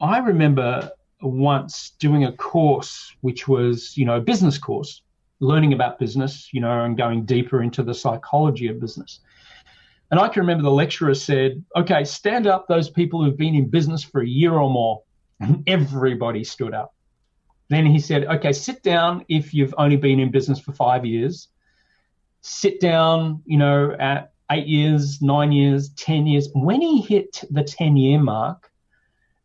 I 0.00 0.18
remember 0.18 0.90
once 1.20 1.90
doing 1.98 2.24
a 2.24 2.32
course 2.32 3.14
which 3.20 3.48
was, 3.48 3.96
you 3.96 4.04
know, 4.04 4.16
a 4.16 4.20
business 4.20 4.58
course, 4.58 5.02
learning 5.40 5.72
about 5.72 5.98
business, 5.98 6.48
you 6.52 6.60
know, 6.60 6.84
and 6.84 6.96
going 6.96 7.24
deeper 7.24 7.62
into 7.62 7.82
the 7.82 7.94
psychology 7.94 8.68
of 8.68 8.80
business. 8.80 9.20
And 10.10 10.18
I 10.18 10.28
can 10.28 10.40
remember 10.40 10.62
the 10.62 10.70
lecturer 10.70 11.14
said, 11.14 11.62
okay, 11.76 12.04
stand 12.04 12.46
up 12.46 12.66
those 12.66 12.88
people 12.88 13.22
who've 13.22 13.36
been 13.36 13.54
in 13.54 13.68
business 13.68 14.02
for 14.02 14.22
a 14.22 14.26
year 14.26 14.54
or 14.54 14.70
more. 14.70 15.02
And 15.40 15.62
everybody 15.68 16.42
stood 16.42 16.74
up. 16.74 16.94
Then 17.68 17.86
he 17.86 17.98
said, 17.98 18.24
okay, 18.24 18.52
sit 18.52 18.82
down 18.82 19.24
if 19.28 19.52
you've 19.52 19.74
only 19.78 19.96
been 19.96 20.18
in 20.18 20.30
business 20.30 20.58
for 20.58 20.72
five 20.72 21.04
years. 21.04 21.48
Sit 22.40 22.80
down, 22.80 23.42
you 23.44 23.58
know, 23.58 23.94
at 24.00 24.32
eight 24.50 24.66
years, 24.66 25.20
nine 25.20 25.52
years, 25.52 25.90
10 25.90 26.26
years. 26.26 26.48
When 26.54 26.80
he 26.80 27.02
hit 27.02 27.44
the 27.50 27.62
10 27.62 27.96
year 27.96 28.18
mark, 28.18 28.70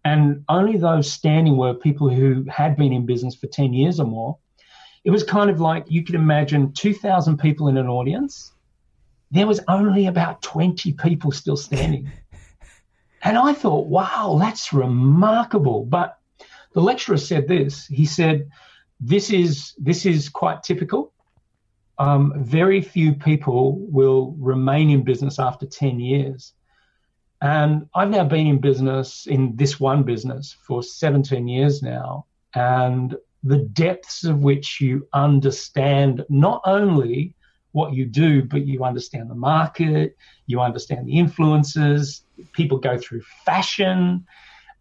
and 0.05 0.43
only 0.49 0.77
those 0.77 1.11
standing 1.11 1.57
were 1.57 1.73
people 1.73 2.09
who 2.09 2.45
had 2.49 2.75
been 2.75 2.91
in 2.91 3.05
business 3.05 3.35
for 3.35 3.47
10 3.47 3.73
years 3.73 3.99
or 3.99 4.05
more. 4.05 4.37
It 5.03 5.11
was 5.11 5.23
kind 5.23 5.49
of 5.49 5.59
like 5.59 5.85
you 5.89 6.03
could 6.03 6.15
imagine 6.15 6.73
2,000 6.73 7.37
people 7.37 7.67
in 7.67 7.77
an 7.77 7.87
audience. 7.87 8.53
There 9.31 9.47
was 9.47 9.59
only 9.67 10.07
about 10.07 10.41
20 10.41 10.93
people 10.93 11.31
still 11.31 11.57
standing. 11.57 12.11
and 13.23 13.37
I 13.37 13.53
thought, 13.53 13.87
wow, 13.87 14.37
that's 14.39 14.71
remarkable. 14.71 15.85
But 15.85 16.17
the 16.73 16.81
lecturer 16.81 17.17
said 17.17 17.47
this. 17.47 17.85
He 17.87 18.05
said, 18.05 18.49
this 18.99 19.31
is, 19.31 19.73
this 19.77 20.05
is 20.05 20.29
quite 20.29 20.63
typical. 20.63 21.11
Um, 21.97 22.33
very 22.37 22.81
few 22.81 23.13
people 23.13 23.77
will 23.79 24.31
remain 24.39 24.89
in 24.89 25.03
business 25.03 25.37
after 25.39 25.65
10 25.65 25.99
years. 25.99 26.53
And 27.41 27.89
I've 27.93 28.09
now 28.09 28.23
been 28.23 28.47
in 28.47 28.59
business, 28.59 29.27
in 29.27 29.57
this 29.57 29.77
one 29.79 30.03
business, 30.03 30.55
for 30.65 30.81
17 30.81 31.47
years 31.47 31.83
now. 31.83 32.25
And 32.55 33.17
the 33.43 33.57
depths 33.57 34.23
of 34.23 34.39
which 34.39 34.79
you 34.79 35.07
understand 35.13 36.25
not 36.29 36.61
only 36.65 37.35
what 37.71 37.93
you 37.93 38.05
do, 38.05 38.43
but 38.43 38.65
you 38.65 38.83
understand 38.83 39.29
the 39.29 39.35
market, 39.35 40.15
you 40.45 40.61
understand 40.61 41.07
the 41.07 41.17
influences. 41.17 42.23
People 42.53 42.77
go 42.77 42.97
through 42.97 43.21
fashion, 43.45 44.25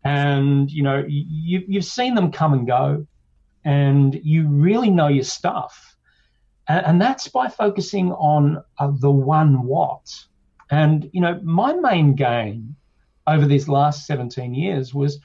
and 0.05 0.71
you 0.71 0.83
know 0.83 1.05
you, 1.09 1.63
you've 1.67 1.85
seen 1.85 2.15
them 2.15 2.31
come 2.31 2.53
and 2.53 2.67
go, 2.67 3.07
and 3.65 4.21
you 4.23 4.49
really 4.49 4.91
know 4.91 5.09
your 5.09 5.25
stuff. 5.25 5.97
And, 6.69 6.87
and 6.87 7.01
that's 7.01 7.29
by 7.29 7.49
focusing 7.49 8.13
on 8.13 8.63
uh, 8.79 8.93
the 9.01 9.11
one 9.11 9.65
what. 9.65 10.07
And, 10.71 11.11
you 11.13 11.21
know, 11.21 11.39
my 11.43 11.75
main 11.75 12.15
gain 12.15 12.75
over 13.27 13.47
these 13.47 13.69
last 13.69 14.07
17 14.07 14.55
years 14.55 14.95
was 14.95 15.21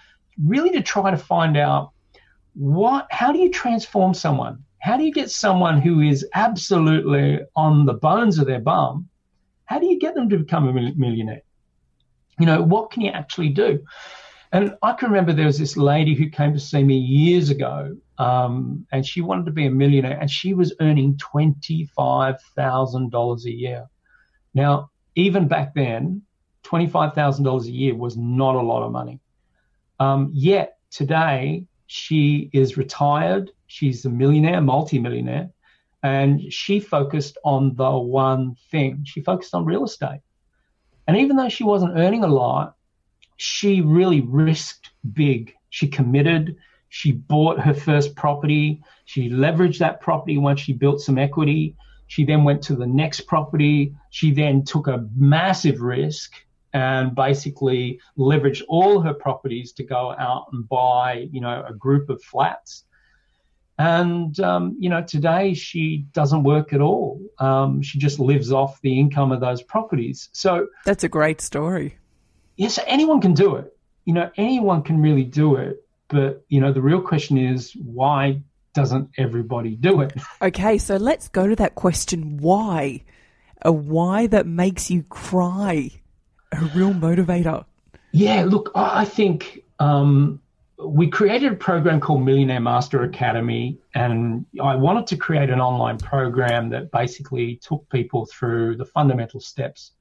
really 0.46 0.72
to 0.72 0.82
try 0.82 1.10
to 1.10 1.18
find 1.18 1.58
out 1.58 1.92
what, 2.58 3.08
how 3.12 3.32
do 3.32 3.40
you 3.40 3.52
transform 3.52 4.16
someone? 4.16 4.64
How 4.80 4.98
do 4.98 5.04
you 5.04 5.12
get 5.12 5.30
someone 5.30 5.80
who 5.80 6.02
is 6.02 6.26
absolutely 6.34 7.42
on 7.56 7.86
the 7.86 7.94
bones 7.94 8.40
of 8.40 8.48
their 8.48 8.60
bum? 8.60 9.08
How 9.66 9.78
do 9.80 9.86
you 9.86 10.00
get 10.00 10.16
them 10.16 10.28
to 10.30 10.40
become 10.40 10.68
a 10.68 10.74
millionaire? 10.74 11.44
You 12.40 12.48
know, 12.48 12.64
what 12.64 12.90
can 12.92 13.04
you 13.04 13.12
actually 13.12 13.50
do? 13.50 13.84
And 14.52 14.76
I 14.82 14.94
can 14.94 15.10
remember 15.10 15.34
there 15.34 15.46
was 15.46 15.60
this 15.60 15.78
lady 15.78 16.16
who 16.16 16.30
came 16.30 16.54
to 16.54 16.60
see 16.60 16.84
me 16.84 16.98
years 16.98 17.50
ago, 17.50 17.98
um, 18.18 18.88
and 18.92 19.06
she 19.06 19.22
wanted 19.22 19.46
to 19.48 19.52
be 19.52 19.66
a 19.68 19.72
millionaire, 19.72 20.18
and 20.20 20.32
she 20.32 20.54
was 20.54 20.74
earning 20.80 21.18
$25,000 21.18 23.46
a 23.46 23.52
year. 23.52 23.88
Now, 24.54 24.90
even 25.16 25.48
back 25.48 25.74
then, 25.76 26.22
$25,000 26.64 27.66
a 27.66 27.72
year 27.72 27.94
was 27.94 28.18
not 28.18 28.56
a 28.56 28.62
lot 28.62 28.84
of 28.84 28.92
money. 28.92 29.20
Um, 30.00 30.32
yet 30.34 30.78
today, 30.92 31.66
she 31.88 32.50
is 32.54 32.78
retired. 32.78 33.52
She's 33.68 34.06
a 34.06 34.10
millionaire, 34.10 34.62
multi-millionaire, 34.62 35.50
and 36.04 36.54
she 36.54 36.80
focused 36.80 37.38
on 37.44 37.76
the 37.76 37.92
one 37.92 38.56
thing. 38.70 39.04
She 39.06 39.22
focused 39.22 39.56
on 39.56 39.66
real 39.66 39.86
estate. 39.86 40.22
And 41.08 41.18
even 41.18 41.38
though 41.38 41.50
she 41.50 41.64
wasn't 41.64 41.98
earning 41.98 42.24
a 42.24 42.28
lot, 42.28 42.76
she 43.38 43.82
really 43.82 44.22
risked 44.22 44.92
big. 45.14 45.54
She 45.70 45.88
committed. 45.88 46.58
She 46.90 47.12
bought 47.14 47.60
her 47.60 47.74
first 47.74 48.16
property. 48.16 48.84
She 49.06 49.30
leveraged 49.30 49.80
that 49.80 50.02
property 50.02 50.38
once 50.38 50.60
she 50.60 50.74
built 50.74 51.02
some 51.02 51.18
equity. 51.18 51.76
She 52.08 52.26
then 52.26 52.44
went 52.44 52.62
to 52.64 52.76
the 52.76 52.88
next 52.88 53.22
property. 53.22 53.96
She 54.10 54.32
then 54.32 54.64
took 54.64 54.88
a 54.88 55.08
massive 55.16 55.82
risk 55.82 56.34
and 56.78 57.16
basically 57.16 58.00
leveraged 58.20 58.62
all 58.68 59.02
her 59.02 59.14
properties 59.14 59.74
to 59.74 59.84
go 59.84 60.14
out 60.20 60.46
and 60.52 60.70
buy, 60.70 61.28
you 61.32 61.42
know, 61.42 61.66
a 61.68 61.74
group 61.74 62.08
of 62.08 62.22
flats. 62.22 62.84
And, 63.80 64.40
um, 64.40 64.76
you 64.80 64.88
know, 64.88 65.02
today 65.02 65.56
she 65.56 66.06
doesn't 66.14 66.44
work 66.44 66.74
at 66.74 66.82
all. 66.82 67.20
Um, 67.40 67.82
she 67.82 67.98
just 67.98 68.20
lives 68.20 68.52
off 68.52 68.80
the 68.82 69.00
income 69.00 69.32
of 69.32 69.40
those 69.40 69.64
properties. 69.64 70.30
So 70.34 70.68
that's 70.86 71.04
a 71.04 71.10
great 71.10 71.42
story. 71.42 71.98
Yes, 72.58 72.78
anyone 72.86 73.22
can 73.22 73.34
do 73.34 73.56
it. 73.56 73.76
You 74.06 74.14
know, 74.14 74.30
anyone 74.38 74.84
can 74.84 75.02
really 75.02 75.24
do 75.24 75.56
it. 75.56 75.84
But, 76.10 76.46
you 76.48 76.62
know, 76.62 76.72
the 76.72 76.82
real 76.82 77.02
question 77.02 77.40
is 77.40 77.76
why 77.84 78.44
doesn't 78.76 79.10
everybody 79.18 79.76
do 79.76 80.02
it? 80.02 80.14
Okay, 80.44 80.78
so 80.78 80.98
let's 80.98 81.28
go 81.28 81.48
to 81.48 81.56
that 81.56 81.74
question 81.74 82.38
why? 82.38 83.04
A 83.64 83.72
why 83.72 84.28
that 84.28 84.46
makes 84.46 84.92
you 84.92 85.02
cry 85.02 86.02
a 86.52 86.66
real 86.76 86.94
motivator? 86.94 87.66
Yeah, 88.12 88.46
look, 88.46 88.72
I 88.76 89.06
think 89.06 89.64
um, 89.80 90.42
we 90.84 91.10
created 91.10 91.54
a 91.54 91.56
program 91.56 92.00
called 92.00 92.24
Millionaire 92.24 92.60
Master 92.60 93.04
Academy, 93.04 93.78
and 93.96 94.46
I 94.62 94.76
wanted 94.76 95.08
to 95.08 95.18
create 95.18 95.50
an 95.50 95.60
online 95.60 95.98
program 95.98 96.70
that 96.70 96.92
basically 96.92 97.58
took 97.58 97.88
people 97.90 98.26
through 98.26 98.78
the 98.78 98.86
fundamental 98.86 99.40
steps. 99.40 99.92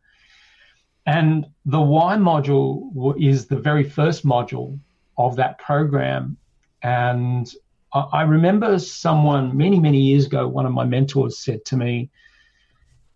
And 1.07 1.47
the 1.65 1.81
why 1.81 2.17
module 2.17 3.15
is 3.21 3.47
the 3.47 3.57
very 3.57 3.85
first 3.85 4.27
module 4.27 4.79
of 5.17 5.37
that 5.37 5.59
program. 5.59 6.37
And 6.83 7.51
I 7.93 8.23
remember 8.23 8.79
someone 8.79 9.57
many, 9.57 9.79
many 9.79 10.01
years 10.01 10.27
ago, 10.27 10.47
one 10.49 10.67
of 10.67 10.73
my 10.73 10.85
mentors 10.85 11.39
said 11.39 11.65
to 11.67 11.77
me, 11.77 12.11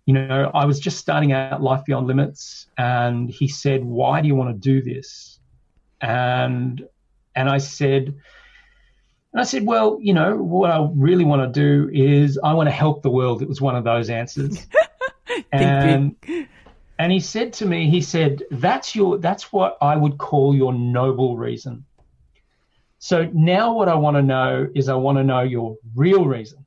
you 0.06 0.14
know, 0.14 0.50
I 0.54 0.64
was 0.64 0.80
just 0.80 0.98
starting 0.98 1.32
out 1.32 1.62
Life 1.62 1.84
Beyond 1.84 2.06
Limits, 2.06 2.66
and 2.78 3.30
he 3.30 3.48
said, 3.48 3.84
"Why 3.84 4.20
do 4.20 4.28
you 4.28 4.34
want 4.34 4.50
to 4.50 4.58
do 4.58 4.82
this?" 4.82 5.38
And 6.00 6.86
and 7.34 7.48
I 7.48 7.58
said, 7.58 8.14
and 9.32 9.40
I 9.40 9.44
said, 9.44 9.64
"Well, 9.66 9.98
you 10.00 10.12
know, 10.12 10.36
what 10.36 10.70
I 10.70 10.88
really 10.94 11.24
want 11.24 11.52
to 11.52 11.60
do 11.60 11.90
is 11.92 12.38
I 12.42 12.54
want 12.54 12.68
to 12.68 12.72
help 12.72 13.02
the 13.02 13.10
world." 13.10 13.42
It 13.42 13.48
was 13.48 13.60
one 13.60 13.76
of 13.76 13.84
those 13.84 14.10
answers, 14.10 14.66
and 15.52 16.16
and 16.98 17.12
he 17.12 17.20
said 17.20 17.52
to 17.54 17.66
me, 17.66 17.88
he 17.88 18.00
said, 18.00 18.42
"That's 18.50 18.96
your 18.96 19.18
that's 19.18 19.52
what 19.52 19.78
I 19.80 19.96
would 19.96 20.18
call 20.18 20.54
your 20.54 20.72
noble 20.72 21.36
reason." 21.36 21.84
So 22.98 23.30
now 23.32 23.72
what 23.72 23.88
I 23.88 23.94
want 23.94 24.16
to 24.16 24.22
know 24.22 24.68
is 24.74 24.88
I 24.88 24.94
want 24.94 25.18
to 25.18 25.24
know 25.24 25.40
your 25.40 25.76
real 25.94 26.26
reason. 26.26 26.66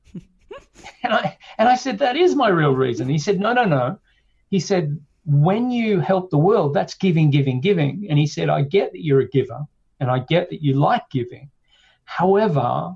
And 1.02 1.12
I 1.12 1.38
and 1.58 1.68
I 1.68 1.76
said, 1.76 1.98
that 1.98 2.16
is 2.16 2.34
my 2.34 2.48
real 2.48 2.74
reason. 2.74 3.08
He 3.08 3.18
said, 3.18 3.38
no, 3.40 3.52
no, 3.52 3.64
no. 3.64 3.98
He 4.50 4.60
said, 4.60 4.98
when 5.24 5.70
you 5.70 6.00
help 6.00 6.30
the 6.30 6.38
world, 6.38 6.74
that's 6.74 6.94
giving, 6.94 7.30
giving, 7.30 7.60
giving. 7.60 8.06
And 8.08 8.18
he 8.18 8.26
said, 8.26 8.48
I 8.48 8.62
get 8.62 8.92
that 8.92 9.04
you're 9.04 9.20
a 9.20 9.28
giver 9.28 9.60
and 10.00 10.10
I 10.10 10.18
get 10.20 10.50
that 10.50 10.62
you 10.62 10.74
like 10.74 11.08
giving. 11.10 11.50
However, 12.04 12.94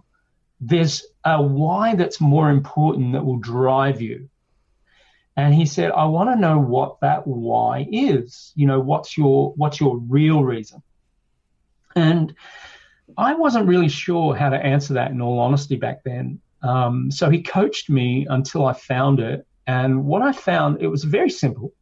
there's 0.61 1.05
a 1.25 1.41
why 1.41 1.95
that's 1.95 2.21
more 2.21 2.51
important 2.51 3.13
that 3.13 3.25
will 3.25 3.39
drive 3.39 4.01
you. 4.01 4.29
And 5.37 5.55
he 5.55 5.67
said, 5.67 5.93
I 5.93 6.05
want 6.07 6.31
to 6.31 6.37
know 6.37 6.59
what 6.59 7.01
that 7.01 7.27
why 7.27 7.87
is. 7.91 8.53
You 8.57 8.67
know, 8.67 8.81
what's 8.81 9.17
your 9.17 9.53
what's 9.57 9.81
your 9.81 9.97
real 9.97 10.43
reason? 10.43 10.83
And 11.95 12.35
I 13.17 13.35
wasn't 13.35 13.69
really 13.69 13.89
sure 13.89 14.35
how 14.35 14.51
to 14.51 14.57
answer 14.57 14.95
that 14.95 15.13
in 15.13 15.21
all 15.21 15.39
honesty 15.39 15.77
back 15.77 16.03
then. 16.05 16.41
Um, 16.63 17.11
so 17.11 17.31
he 17.31 17.43
coached 17.43 17.89
me 17.91 18.27
until 18.29 18.67
I 18.67 18.73
found 18.73 19.21
it. 19.21 19.47
And 19.67 20.05
what 20.05 20.23
I 20.23 20.33
found, 20.33 20.83
it 20.83 20.89
was 20.89 21.05
very 21.05 21.31
simple. 21.31 21.73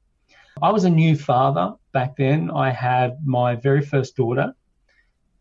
I 0.63 0.71
was 0.71 0.85
a 0.85 0.91
new 0.91 1.17
father 1.17 1.75
back 1.93 2.17
then. 2.17 2.51
I 2.51 2.71
had 2.71 3.19
my 3.25 3.57
very 3.57 3.83
first 3.83 4.17
daughter. 4.17 4.55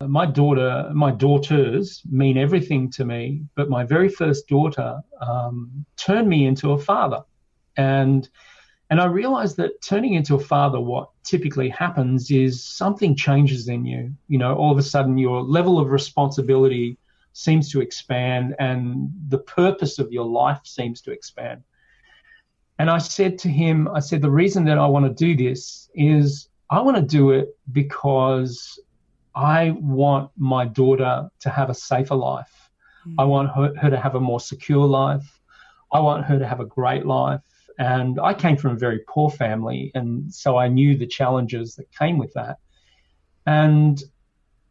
My 0.00 0.26
daughter, 0.26 0.90
my 0.94 1.10
daughters 1.10 2.02
mean 2.10 2.36
everything 2.36 2.90
to 2.92 3.04
me, 3.04 3.42
but 3.54 3.70
my 3.70 3.82
very 3.82 4.10
first 4.10 4.46
daughter 4.46 5.00
um, 5.20 5.86
turned 5.96 6.28
me 6.28 6.46
into 6.46 6.72
a 6.72 6.78
father. 6.78 7.24
And 7.76 8.28
and 8.88 9.00
I 9.00 9.06
realized 9.06 9.56
that 9.56 9.82
turning 9.82 10.14
into 10.14 10.36
a 10.36 10.40
father, 10.40 10.80
what 10.80 11.10
typically 11.24 11.68
happens 11.68 12.30
is 12.30 12.62
something 12.62 13.16
changes 13.16 13.68
in 13.68 13.84
you. 13.84 14.14
You 14.28 14.38
know, 14.38 14.54
all 14.54 14.70
of 14.70 14.78
a 14.78 14.82
sudden 14.82 15.18
your 15.18 15.42
level 15.42 15.80
of 15.80 15.90
responsibility 15.90 16.98
seems 17.36 17.70
to 17.70 17.82
expand 17.82 18.56
and 18.58 19.10
the 19.28 19.36
purpose 19.36 19.98
of 19.98 20.10
your 20.10 20.24
life 20.24 20.60
seems 20.64 21.02
to 21.02 21.10
expand. 21.10 21.62
And 22.78 22.88
I 22.88 22.96
said 22.96 23.38
to 23.40 23.48
him, 23.48 23.88
I 23.88 24.00
said, 24.00 24.22
the 24.22 24.30
reason 24.30 24.64
that 24.64 24.78
I 24.78 24.86
want 24.86 25.04
to 25.04 25.12
do 25.12 25.36
this 25.36 25.90
is 25.94 26.48
I 26.70 26.80
want 26.80 26.96
to 26.96 27.02
do 27.02 27.32
it 27.32 27.54
because 27.72 28.80
I 29.34 29.76
want 29.78 30.30
my 30.38 30.64
daughter 30.64 31.28
to 31.40 31.50
have 31.50 31.68
a 31.68 31.74
safer 31.74 32.14
life. 32.14 32.70
Mm. 33.06 33.16
I 33.18 33.24
want 33.24 33.50
her, 33.50 33.74
her 33.82 33.90
to 33.90 34.00
have 34.00 34.14
a 34.14 34.20
more 34.20 34.40
secure 34.40 34.86
life. 34.86 35.38
I 35.92 36.00
want 36.00 36.24
her 36.24 36.38
to 36.38 36.46
have 36.46 36.60
a 36.60 36.64
great 36.64 37.04
life. 37.04 37.42
And 37.78 38.18
I 38.18 38.32
came 38.32 38.56
from 38.56 38.72
a 38.72 38.78
very 38.78 39.00
poor 39.06 39.28
family, 39.28 39.92
and 39.94 40.32
so 40.32 40.56
I 40.56 40.68
knew 40.68 40.96
the 40.96 41.06
challenges 41.06 41.74
that 41.74 41.92
came 41.92 42.16
with 42.16 42.32
that. 42.32 42.56
And 43.44 44.02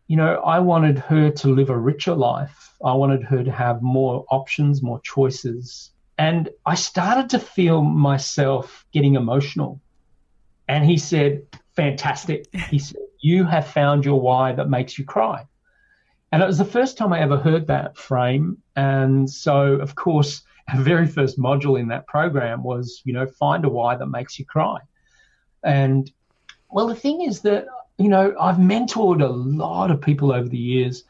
you 0.08 0.16
know, 0.16 0.36
I 0.42 0.60
wanted 0.60 1.00
her 1.00 1.32
to 1.32 1.48
live 1.48 1.70
a 1.70 1.78
richer 1.78 2.14
life. 2.14 2.74
I 2.84 2.94
wanted 2.94 3.24
her 3.24 3.44
to 3.44 3.52
have 3.52 3.82
more 3.82 4.26
options, 4.30 4.84
more 4.84 5.00
choices. 5.02 5.92
And 6.18 6.50
I 6.66 6.76
started 6.76 7.30
to 7.32 7.40
feel 7.40 7.82
myself 7.82 8.86
getting 8.92 9.16
emotional. 9.16 9.82
And 10.68 10.86
he 10.86 10.98
said, 10.98 11.44
Fantastic. 11.76 12.48
He 12.70 12.80
said, 12.80 13.02
You 13.20 13.44
have 13.44 13.68
found 13.68 14.06
your 14.06 14.22
why 14.22 14.54
that 14.54 14.70
makes 14.70 14.98
you 14.98 15.06
cry. 15.06 15.46
And 16.32 16.42
it 16.42 16.46
was 16.46 16.58
the 16.58 16.66
first 16.66 16.98
time 16.98 17.12
I 17.12 17.20
ever 17.20 17.38
heard 17.38 17.68
that 17.68 17.98
frame. 17.98 18.58
And 18.76 19.30
so, 19.30 19.74
of 19.74 19.96
course, 19.96 20.44
our 20.70 20.82
very 20.82 21.08
first 21.08 21.38
module 21.38 21.80
in 21.80 21.88
that 21.90 22.08
program 22.08 22.64
was, 22.64 23.02
you 23.06 23.14
know, 23.14 23.26
find 23.26 23.66
a 23.66 23.70
why 23.70 23.96
that 23.96 24.08
makes 24.08 24.40
you 24.40 24.46
cry. 24.46 24.80
And 25.64 26.12
well, 26.70 26.88
the 26.88 26.96
thing 26.96 27.22
is 27.22 27.42
that 27.42 27.68
you 27.98 28.10
know, 28.10 28.36
I've 28.40 28.58
mentored 28.58 29.24
a 29.24 29.28
lot 29.28 29.92
of 29.92 30.02
people 30.02 30.32
over 30.32 30.48
the 30.48 30.58
years. 30.58 31.04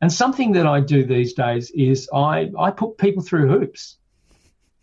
And 0.00 0.12
something 0.12 0.52
that 0.52 0.66
I 0.66 0.80
do 0.80 1.04
these 1.04 1.32
days 1.32 1.70
is 1.70 2.08
I, 2.12 2.50
I 2.58 2.70
put 2.70 2.98
people 2.98 3.22
through 3.22 3.48
hoops, 3.48 3.96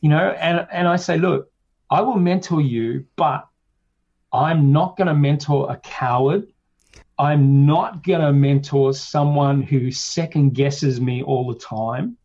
you 0.02 0.10
know, 0.10 0.30
and, 0.30 0.68
and 0.72 0.88
I 0.88 0.96
say, 0.96 1.18
look, 1.18 1.52
I 1.90 2.02
will 2.02 2.16
mentor 2.16 2.62
you, 2.62 3.06
but 3.16 3.48
I'm 4.32 4.72
not 4.72 4.98
going 4.98 5.08
to 5.08 5.14
mentor 5.14 5.72
a 5.72 5.78
coward. 5.78 6.48
I'm 7.20 7.66
not 7.68 8.04
going 8.04 8.22
to 8.22 8.34
mentor 8.34 8.94
someone 8.94 9.62
who 9.62 9.92
second 9.92 10.56
guesses 10.56 11.00
me 11.00 11.22
all 11.22 11.48
the 11.54 11.60
time. 11.60 12.18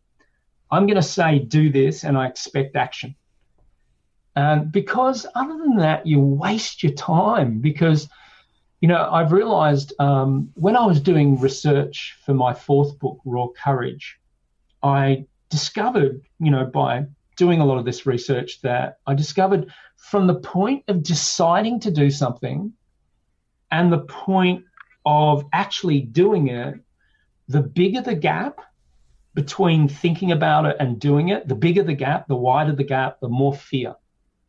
I'm 0.71 0.87
going 0.87 0.95
to 0.95 1.03
say, 1.03 1.39
do 1.39 1.71
this, 1.71 2.03
and 2.03 2.17
I 2.17 2.27
expect 2.27 2.75
action. 2.75 3.15
And 4.35 4.71
because 4.71 5.27
other 5.35 5.57
than 5.57 5.77
that, 5.77 6.07
you 6.07 6.19
waste 6.19 6.81
your 6.81 6.93
time 6.93 7.59
because 7.59 8.09
you 8.81 8.87
know, 8.87 9.09
I've 9.11 9.31
realized 9.31 9.93
um, 9.99 10.51
when 10.55 10.75
I 10.75 10.85
was 10.85 11.01
doing 11.01 11.39
research 11.39 12.17
for 12.25 12.33
my 12.33 12.53
fourth 12.53 12.97
book, 12.99 13.19
Raw 13.25 13.47
Courage, 13.47 14.19
I 14.81 15.25
discovered, 15.49 16.21
you 16.39 16.51
know, 16.51 16.65
by 16.65 17.05
doing 17.35 17.59
a 17.59 17.65
lot 17.65 17.77
of 17.77 17.85
this 17.85 18.05
research, 18.05 18.61
that 18.61 18.99
I 19.05 19.13
discovered 19.15 19.73
from 19.97 20.27
the 20.27 20.35
point 20.35 20.83
of 20.87 21.03
deciding 21.03 21.81
to 21.81 21.91
do 21.91 22.09
something 22.09 22.73
and 23.71 23.91
the 23.91 23.99
point 23.99 24.63
of 25.05 25.45
actually 25.51 26.01
doing 26.01 26.47
it, 26.47 26.75
the 27.47 27.61
bigger 27.61 28.01
the 28.01 28.15
gap 28.15 28.59
between 29.33 29.87
thinking 29.87 30.31
about 30.31 30.65
it 30.65 30.77
and 30.79 30.99
doing 30.99 31.29
it, 31.29 31.47
the 31.47 31.55
bigger 31.55 31.83
the 31.83 31.93
gap, 31.93 32.27
the 32.27 32.35
wider 32.35 32.73
the 32.73 32.83
gap, 32.83 33.19
the 33.19 33.29
more 33.29 33.53
fear 33.53 33.95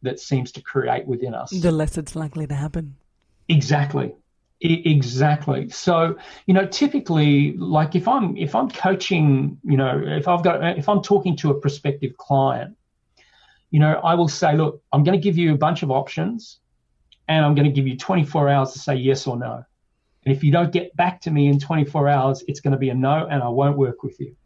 that 0.02 0.18
seems 0.20 0.52
to 0.52 0.62
create 0.62 1.06
within 1.06 1.34
us. 1.34 1.50
The 1.50 1.72
less 1.72 1.98
it's 1.98 2.16
likely 2.16 2.46
to 2.46 2.54
happen. 2.54 2.96
Exactly. 3.50 4.14
Exactly. 4.62 5.70
So, 5.70 6.16
you 6.46 6.52
know, 6.52 6.66
typically, 6.66 7.56
like 7.56 7.94
if 7.94 8.06
I'm 8.06 8.36
if 8.36 8.54
I'm 8.54 8.70
coaching, 8.70 9.58
you 9.64 9.76
know, 9.76 10.02
if 10.04 10.28
I've 10.28 10.44
got 10.44 10.78
if 10.78 10.88
I'm 10.88 11.02
talking 11.02 11.34
to 11.38 11.50
a 11.50 11.54
prospective 11.54 12.16
client, 12.18 12.76
you 13.70 13.80
know, 13.80 13.94
I 14.04 14.14
will 14.14 14.28
say, 14.28 14.54
look, 14.56 14.82
I'm 14.92 15.02
going 15.02 15.18
to 15.18 15.22
give 15.22 15.38
you 15.38 15.54
a 15.54 15.56
bunch 15.56 15.82
of 15.82 15.90
options 15.90 16.60
and 17.26 17.44
I'm 17.44 17.54
going 17.54 17.66
to 17.66 17.72
give 17.72 17.86
you 17.86 17.96
24 17.96 18.50
hours 18.50 18.72
to 18.72 18.78
say 18.78 18.96
yes 18.96 19.26
or 19.26 19.38
no. 19.38 19.64
And 20.26 20.36
if 20.36 20.44
you 20.44 20.52
don't 20.52 20.72
get 20.72 20.94
back 20.94 21.22
to 21.22 21.30
me 21.30 21.48
in 21.48 21.58
24 21.58 22.08
hours, 22.08 22.44
it's 22.46 22.60
going 22.60 22.72
to 22.72 22.78
be 22.78 22.90
a 22.90 22.94
no 22.94 23.26
and 23.30 23.42
I 23.42 23.48
won't 23.48 23.78
work 23.78 24.02
with 24.02 24.20
you. 24.20 24.36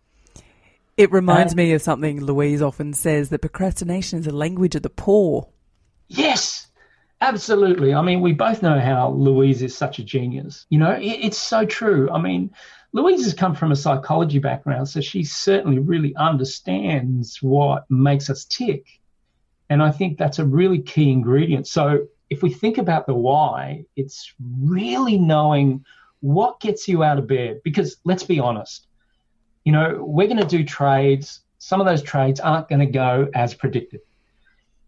It 0.97 1.11
reminds 1.11 1.57
me 1.57 1.73
of 1.73 1.83
something 1.83 2.25
Louise 2.25 2.63
often 2.63 2.93
says 2.93 3.31
that 3.31 3.41
procrastination 3.41 4.21
is 4.21 4.29
a 4.29 4.33
language 4.33 4.77
of 4.77 4.83
the 4.83 4.91
poor. 4.91 5.49
Yes, 6.07 6.64
absolutely. 7.21 7.95
I 7.95 8.03
mean, 8.03 8.21
we 8.21 8.33
both 8.33 8.63
know 8.63 8.79
how 8.79 9.11
Louise 9.11 9.63
is 9.63 9.77
such 9.77 9.99
a 9.99 10.05
genius. 10.05 10.67
You 10.71 10.79
know, 10.79 10.93
it, 10.93 11.03
it's 11.03 11.39
so 11.39 11.65
true. 11.65 12.11
I 12.11 12.21
mean, 12.21 12.51
Louise 12.93 13.25
has 13.25 13.35
come 13.35 13.55
from 13.55 13.73
a 13.73 13.77
psychology 13.77 14.39
background, 14.39 14.89
so 14.89 15.01
she 15.01 15.25
certainly 15.25 15.79
really 15.79 16.15
understands 16.17 17.43
what 17.43 17.91
makes 17.91 18.31
us 18.31 18.45
tick. 18.45 18.87
And 19.69 19.83
I 19.83 19.91
think 19.91 20.19
that's 20.19 20.39
a 20.39 20.45
really 20.45 20.81
key 20.81 21.11
ingredient. 21.11 21.67
So 21.67 22.07
if 22.31 22.43
we 22.43 22.51
think 22.51 22.79
about 22.79 23.07
the 23.07 23.15
why, 23.15 23.85
it's 23.97 24.33
really 24.39 25.19
knowing 25.19 25.85
what 26.21 26.61
gets 26.61 26.87
you 26.87 27.03
out 27.03 27.19
of 27.19 27.27
bed. 27.27 27.61
Because 27.65 27.97
let's 28.05 28.23
be 28.23 28.39
honest, 28.39 28.87
you 29.65 29.73
know, 29.73 29.99
we're 30.01 30.29
going 30.29 30.41
to 30.41 30.47
do 30.47 30.65
trades. 30.65 31.41
Some 31.59 31.81
of 31.81 31.87
those 31.87 32.03
trades 32.03 32.41
aren't 32.41 32.69
going 32.69 32.81
to 32.81 32.87
go 32.87 33.29
as 33.35 33.55
predicted. 33.55 34.01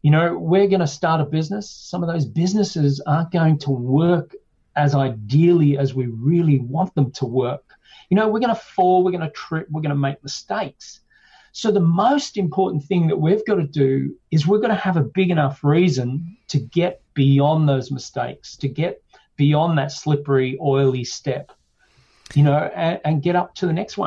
You 0.07 0.13
know, 0.13 0.39
we're 0.39 0.69
going 0.69 0.79
to 0.79 0.87
start 0.87 1.21
a 1.21 1.25
business. 1.25 1.69
Some 1.69 2.05
of 2.05 2.09
those 2.09 2.25
businesses 2.25 3.03
aren't 3.09 3.33
going 3.33 3.59
to 3.59 3.73
work 3.73 4.37
as 4.77 4.95
ideally 4.95 5.79
as 5.79 5.95
we 5.95 6.07
really 6.07 6.61
want 6.61 6.95
them 6.95 7.11
to 7.15 7.27
work. 7.27 7.65
You 8.09 8.17
know, 8.17 8.29
we're 8.29 8.39
going 8.39 8.55
to 8.55 8.61
fall, 8.61 9.03
we're 9.03 9.11
going 9.11 9.25
to 9.25 9.31
trip, 9.31 9.67
we're 9.69 9.81
going 9.81 9.91
to 9.91 9.97
make 9.97 10.23
mistakes. 10.23 11.01
So 11.51 11.73
the 11.73 11.81
most 11.81 12.37
important 12.37 12.85
thing 12.85 13.09
that 13.09 13.17
we've 13.17 13.45
got 13.47 13.57
to 13.57 13.67
do 13.67 14.15
is 14.31 14.47
we've 14.47 14.63
got 14.63 14.69
to 14.69 14.77
have 14.77 14.97
a 14.97 15.03
big 15.03 15.33
enough 15.33 15.65
reason 15.65 16.37
to 16.51 16.61
get 16.61 17.03
beyond 17.15 17.69
those 17.69 17.91
mistakes, 17.91 18.57
to 18.59 18.69
get 18.69 19.03
beyond 19.35 19.77
that 19.79 19.91
slippery, 19.91 20.57
oily 20.63 21.03
step, 21.03 21.51
you 22.33 22.45
know, 22.45 22.71
and, 22.77 23.01
and 23.05 23.23
get 23.25 23.35
up 23.35 23.57
to 23.57 23.67
the 23.67 23.73
next 23.73 23.99
one. 23.99 24.07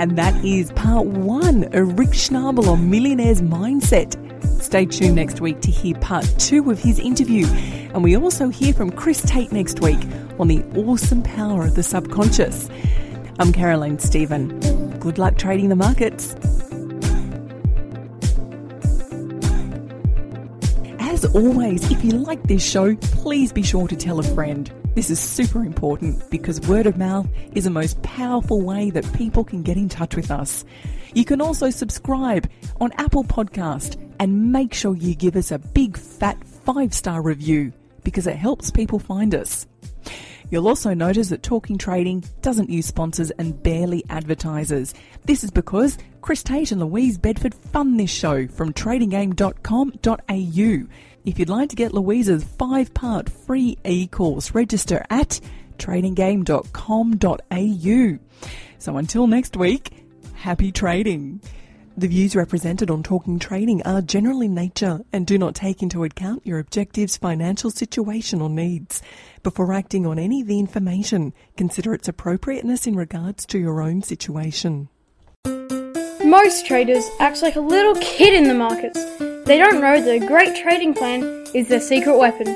And 0.00 0.16
that 0.16 0.34
is 0.42 0.72
part 0.72 1.04
one 1.04 1.64
of 1.74 1.98
Rick 1.98 2.12
Schnabel 2.12 2.68
on 2.68 2.88
Millionaire's 2.88 3.42
Mindset. 3.42 4.16
Stay 4.62 4.86
tuned 4.86 5.16
next 5.16 5.42
week 5.42 5.60
to 5.60 5.70
hear 5.70 5.94
part 5.96 6.24
two 6.38 6.70
of 6.70 6.78
his 6.78 6.98
interview. 6.98 7.46
And 7.92 8.02
we 8.02 8.16
also 8.16 8.48
hear 8.48 8.72
from 8.72 8.90
Chris 8.90 9.20
Tate 9.20 9.52
next 9.52 9.80
week 9.80 9.98
on 10.38 10.48
the 10.48 10.64
awesome 10.74 11.22
power 11.22 11.66
of 11.66 11.74
the 11.74 11.82
subconscious. 11.82 12.70
I'm 13.38 13.52
Caroline 13.52 13.98
Stephen. 13.98 14.58
Good 15.00 15.18
luck 15.18 15.36
trading 15.36 15.68
the 15.68 15.76
markets. 15.76 16.34
Always, 21.34 21.90
if 21.90 22.04
you 22.04 22.12
like 22.12 22.42
this 22.44 22.64
show, 22.64 22.94
please 22.96 23.52
be 23.52 23.62
sure 23.62 23.88
to 23.88 23.96
tell 23.96 24.18
a 24.18 24.22
friend. 24.22 24.70
This 24.94 25.10
is 25.10 25.20
super 25.20 25.64
important 25.64 26.28
because 26.30 26.60
word 26.62 26.86
of 26.86 26.98
mouth 26.98 27.28
is 27.54 27.64
the 27.64 27.70
most 27.70 28.02
powerful 28.02 28.60
way 28.60 28.90
that 28.90 29.10
people 29.12 29.44
can 29.44 29.62
get 29.62 29.76
in 29.76 29.88
touch 29.88 30.16
with 30.16 30.30
us. 30.30 30.64
You 31.14 31.24
can 31.24 31.40
also 31.40 31.70
subscribe 31.70 32.48
on 32.80 32.92
Apple 32.98 33.24
Podcast 33.24 33.96
and 34.18 34.52
make 34.52 34.74
sure 34.74 34.96
you 34.96 35.14
give 35.14 35.36
us 35.36 35.50
a 35.50 35.58
big 35.58 35.96
fat 35.96 36.42
five 36.44 36.92
star 36.92 37.22
review 37.22 37.72
because 38.02 38.26
it 38.26 38.36
helps 38.36 38.70
people 38.70 38.98
find 38.98 39.34
us. 39.34 39.66
You'll 40.50 40.66
also 40.66 40.94
notice 40.94 41.28
that 41.28 41.44
Talking 41.44 41.78
Trading 41.78 42.24
doesn't 42.42 42.70
use 42.70 42.86
sponsors 42.86 43.30
and 43.32 43.62
barely 43.62 44.04
advertisers. 44.10 44.94
This 45.24 45.44
is 45.44 45.52
because 45.52 45.96
Chris 46.22 46.42
Tate 46.42 46.72
and 46.72 46.80
Louise 46.80 47.18
Bedford 47.18 47.54
fund 47.54 48.00
this 48.00 48.10
show 48.10 48.48
from 48.48 48.72
tradinggame.com.au. 48.72 50.88
If 51.24 51.38
you'd 51.38 51.50
like 51.50 51.68
to 51.70 51.76
get 51.76 51.92
Louise's 51.92 52.44
five 52.44 52.94
part 52.94 53.28
free 53.28 53.76
e 53.84 54.06
course, 54.06 54.54
register 54.54 55.04
at 55.10 55.40
tradinggame.com.au. 55.78 58.18
So 58.78 58.96
until 58.96 59.26
next 59.26 59.56
week, 59.56 59.90
happy 60.34 60.72
trading. 60.72 61.40
The 61.96 62.08
views 62.08 62.34
represented 62.34 62.90
on 62.90 63.02
Talking 63.02 63.38
Trading 63.38 63.82
are 63.82 64.00
general 64.00 64.40
in 64.40 64.54
nature 64.54 65.00
and 65.12 65.26
do 65.26 65.36
not 65.36 65.54
take 65.54 65.82
into 65.82 66.04
account 66.04 66.46
your 66.46 66.58
objectives, 66.58 67.18
financial 67.18 67.70
situation, 67.70 68.40
or 68.40 68.48
needs. 68.48 69.02
Before 69.42 69.74
acting 69.74 70.06
on 70.06 70.18
any 70.18 70.40
of 70.40 70.46
the 70.46 70.58
information, 70.58 71.34
consider 71.58 71.92
its 71.92 72.08
appropriateness 72.08 72.86
in 72.86 72.96
regards 72.96 73.44
to 73.46 73.58
your 73.58 73.82
own 73.82 74.02
situation. 74.02 74.88
Most 76.24 76.64
traders 76.64 77.06
act 77.18 77.42
like 77.42 77.56
a 77.56 77.60
little 77.60 77.96
kid 77.96 78.32
in 78.32 78.44
the 78.44 78.54
markets. 78.54 78.98
They 79.50 79.58
don't 79.58 79.80
know 79.80 79.94
a 79.94 80.20
great 80.20 80.54
trading 80.54 80.94
plan 80.94 81.44
is 81.54 81.66
their 81.66 81.80
secret 81.80 82.16
weapon. 82.16 82.46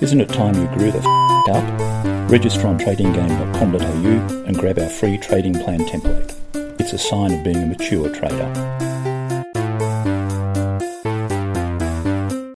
Isn't 0.00 0.18
it 0.18 0.30
time 0.30 0.54
you 0.54 0.66
grew 0.68 0.90
the 0.90 1.00
f- 1.00 1.54
up? 1.54 2.30
Register 2.30 2.68
on 2.68 2.78
tradinggame.com.au 2.78 4.44
and 4.46 4.56
grab 4.56 4.78
our 4.78 4.88
free 4.88 5.18
trading 5.18 5.52
plan 5.52 5.80
template. 5.80 6.34
It's 6.80 6.94
a 6.94 6.98
sign 6.98 7.34
of 7.34 7.44
being 7.44 7.58
a 7.58 7.66
mature 7.66 8.08
trader. 8.08 8.91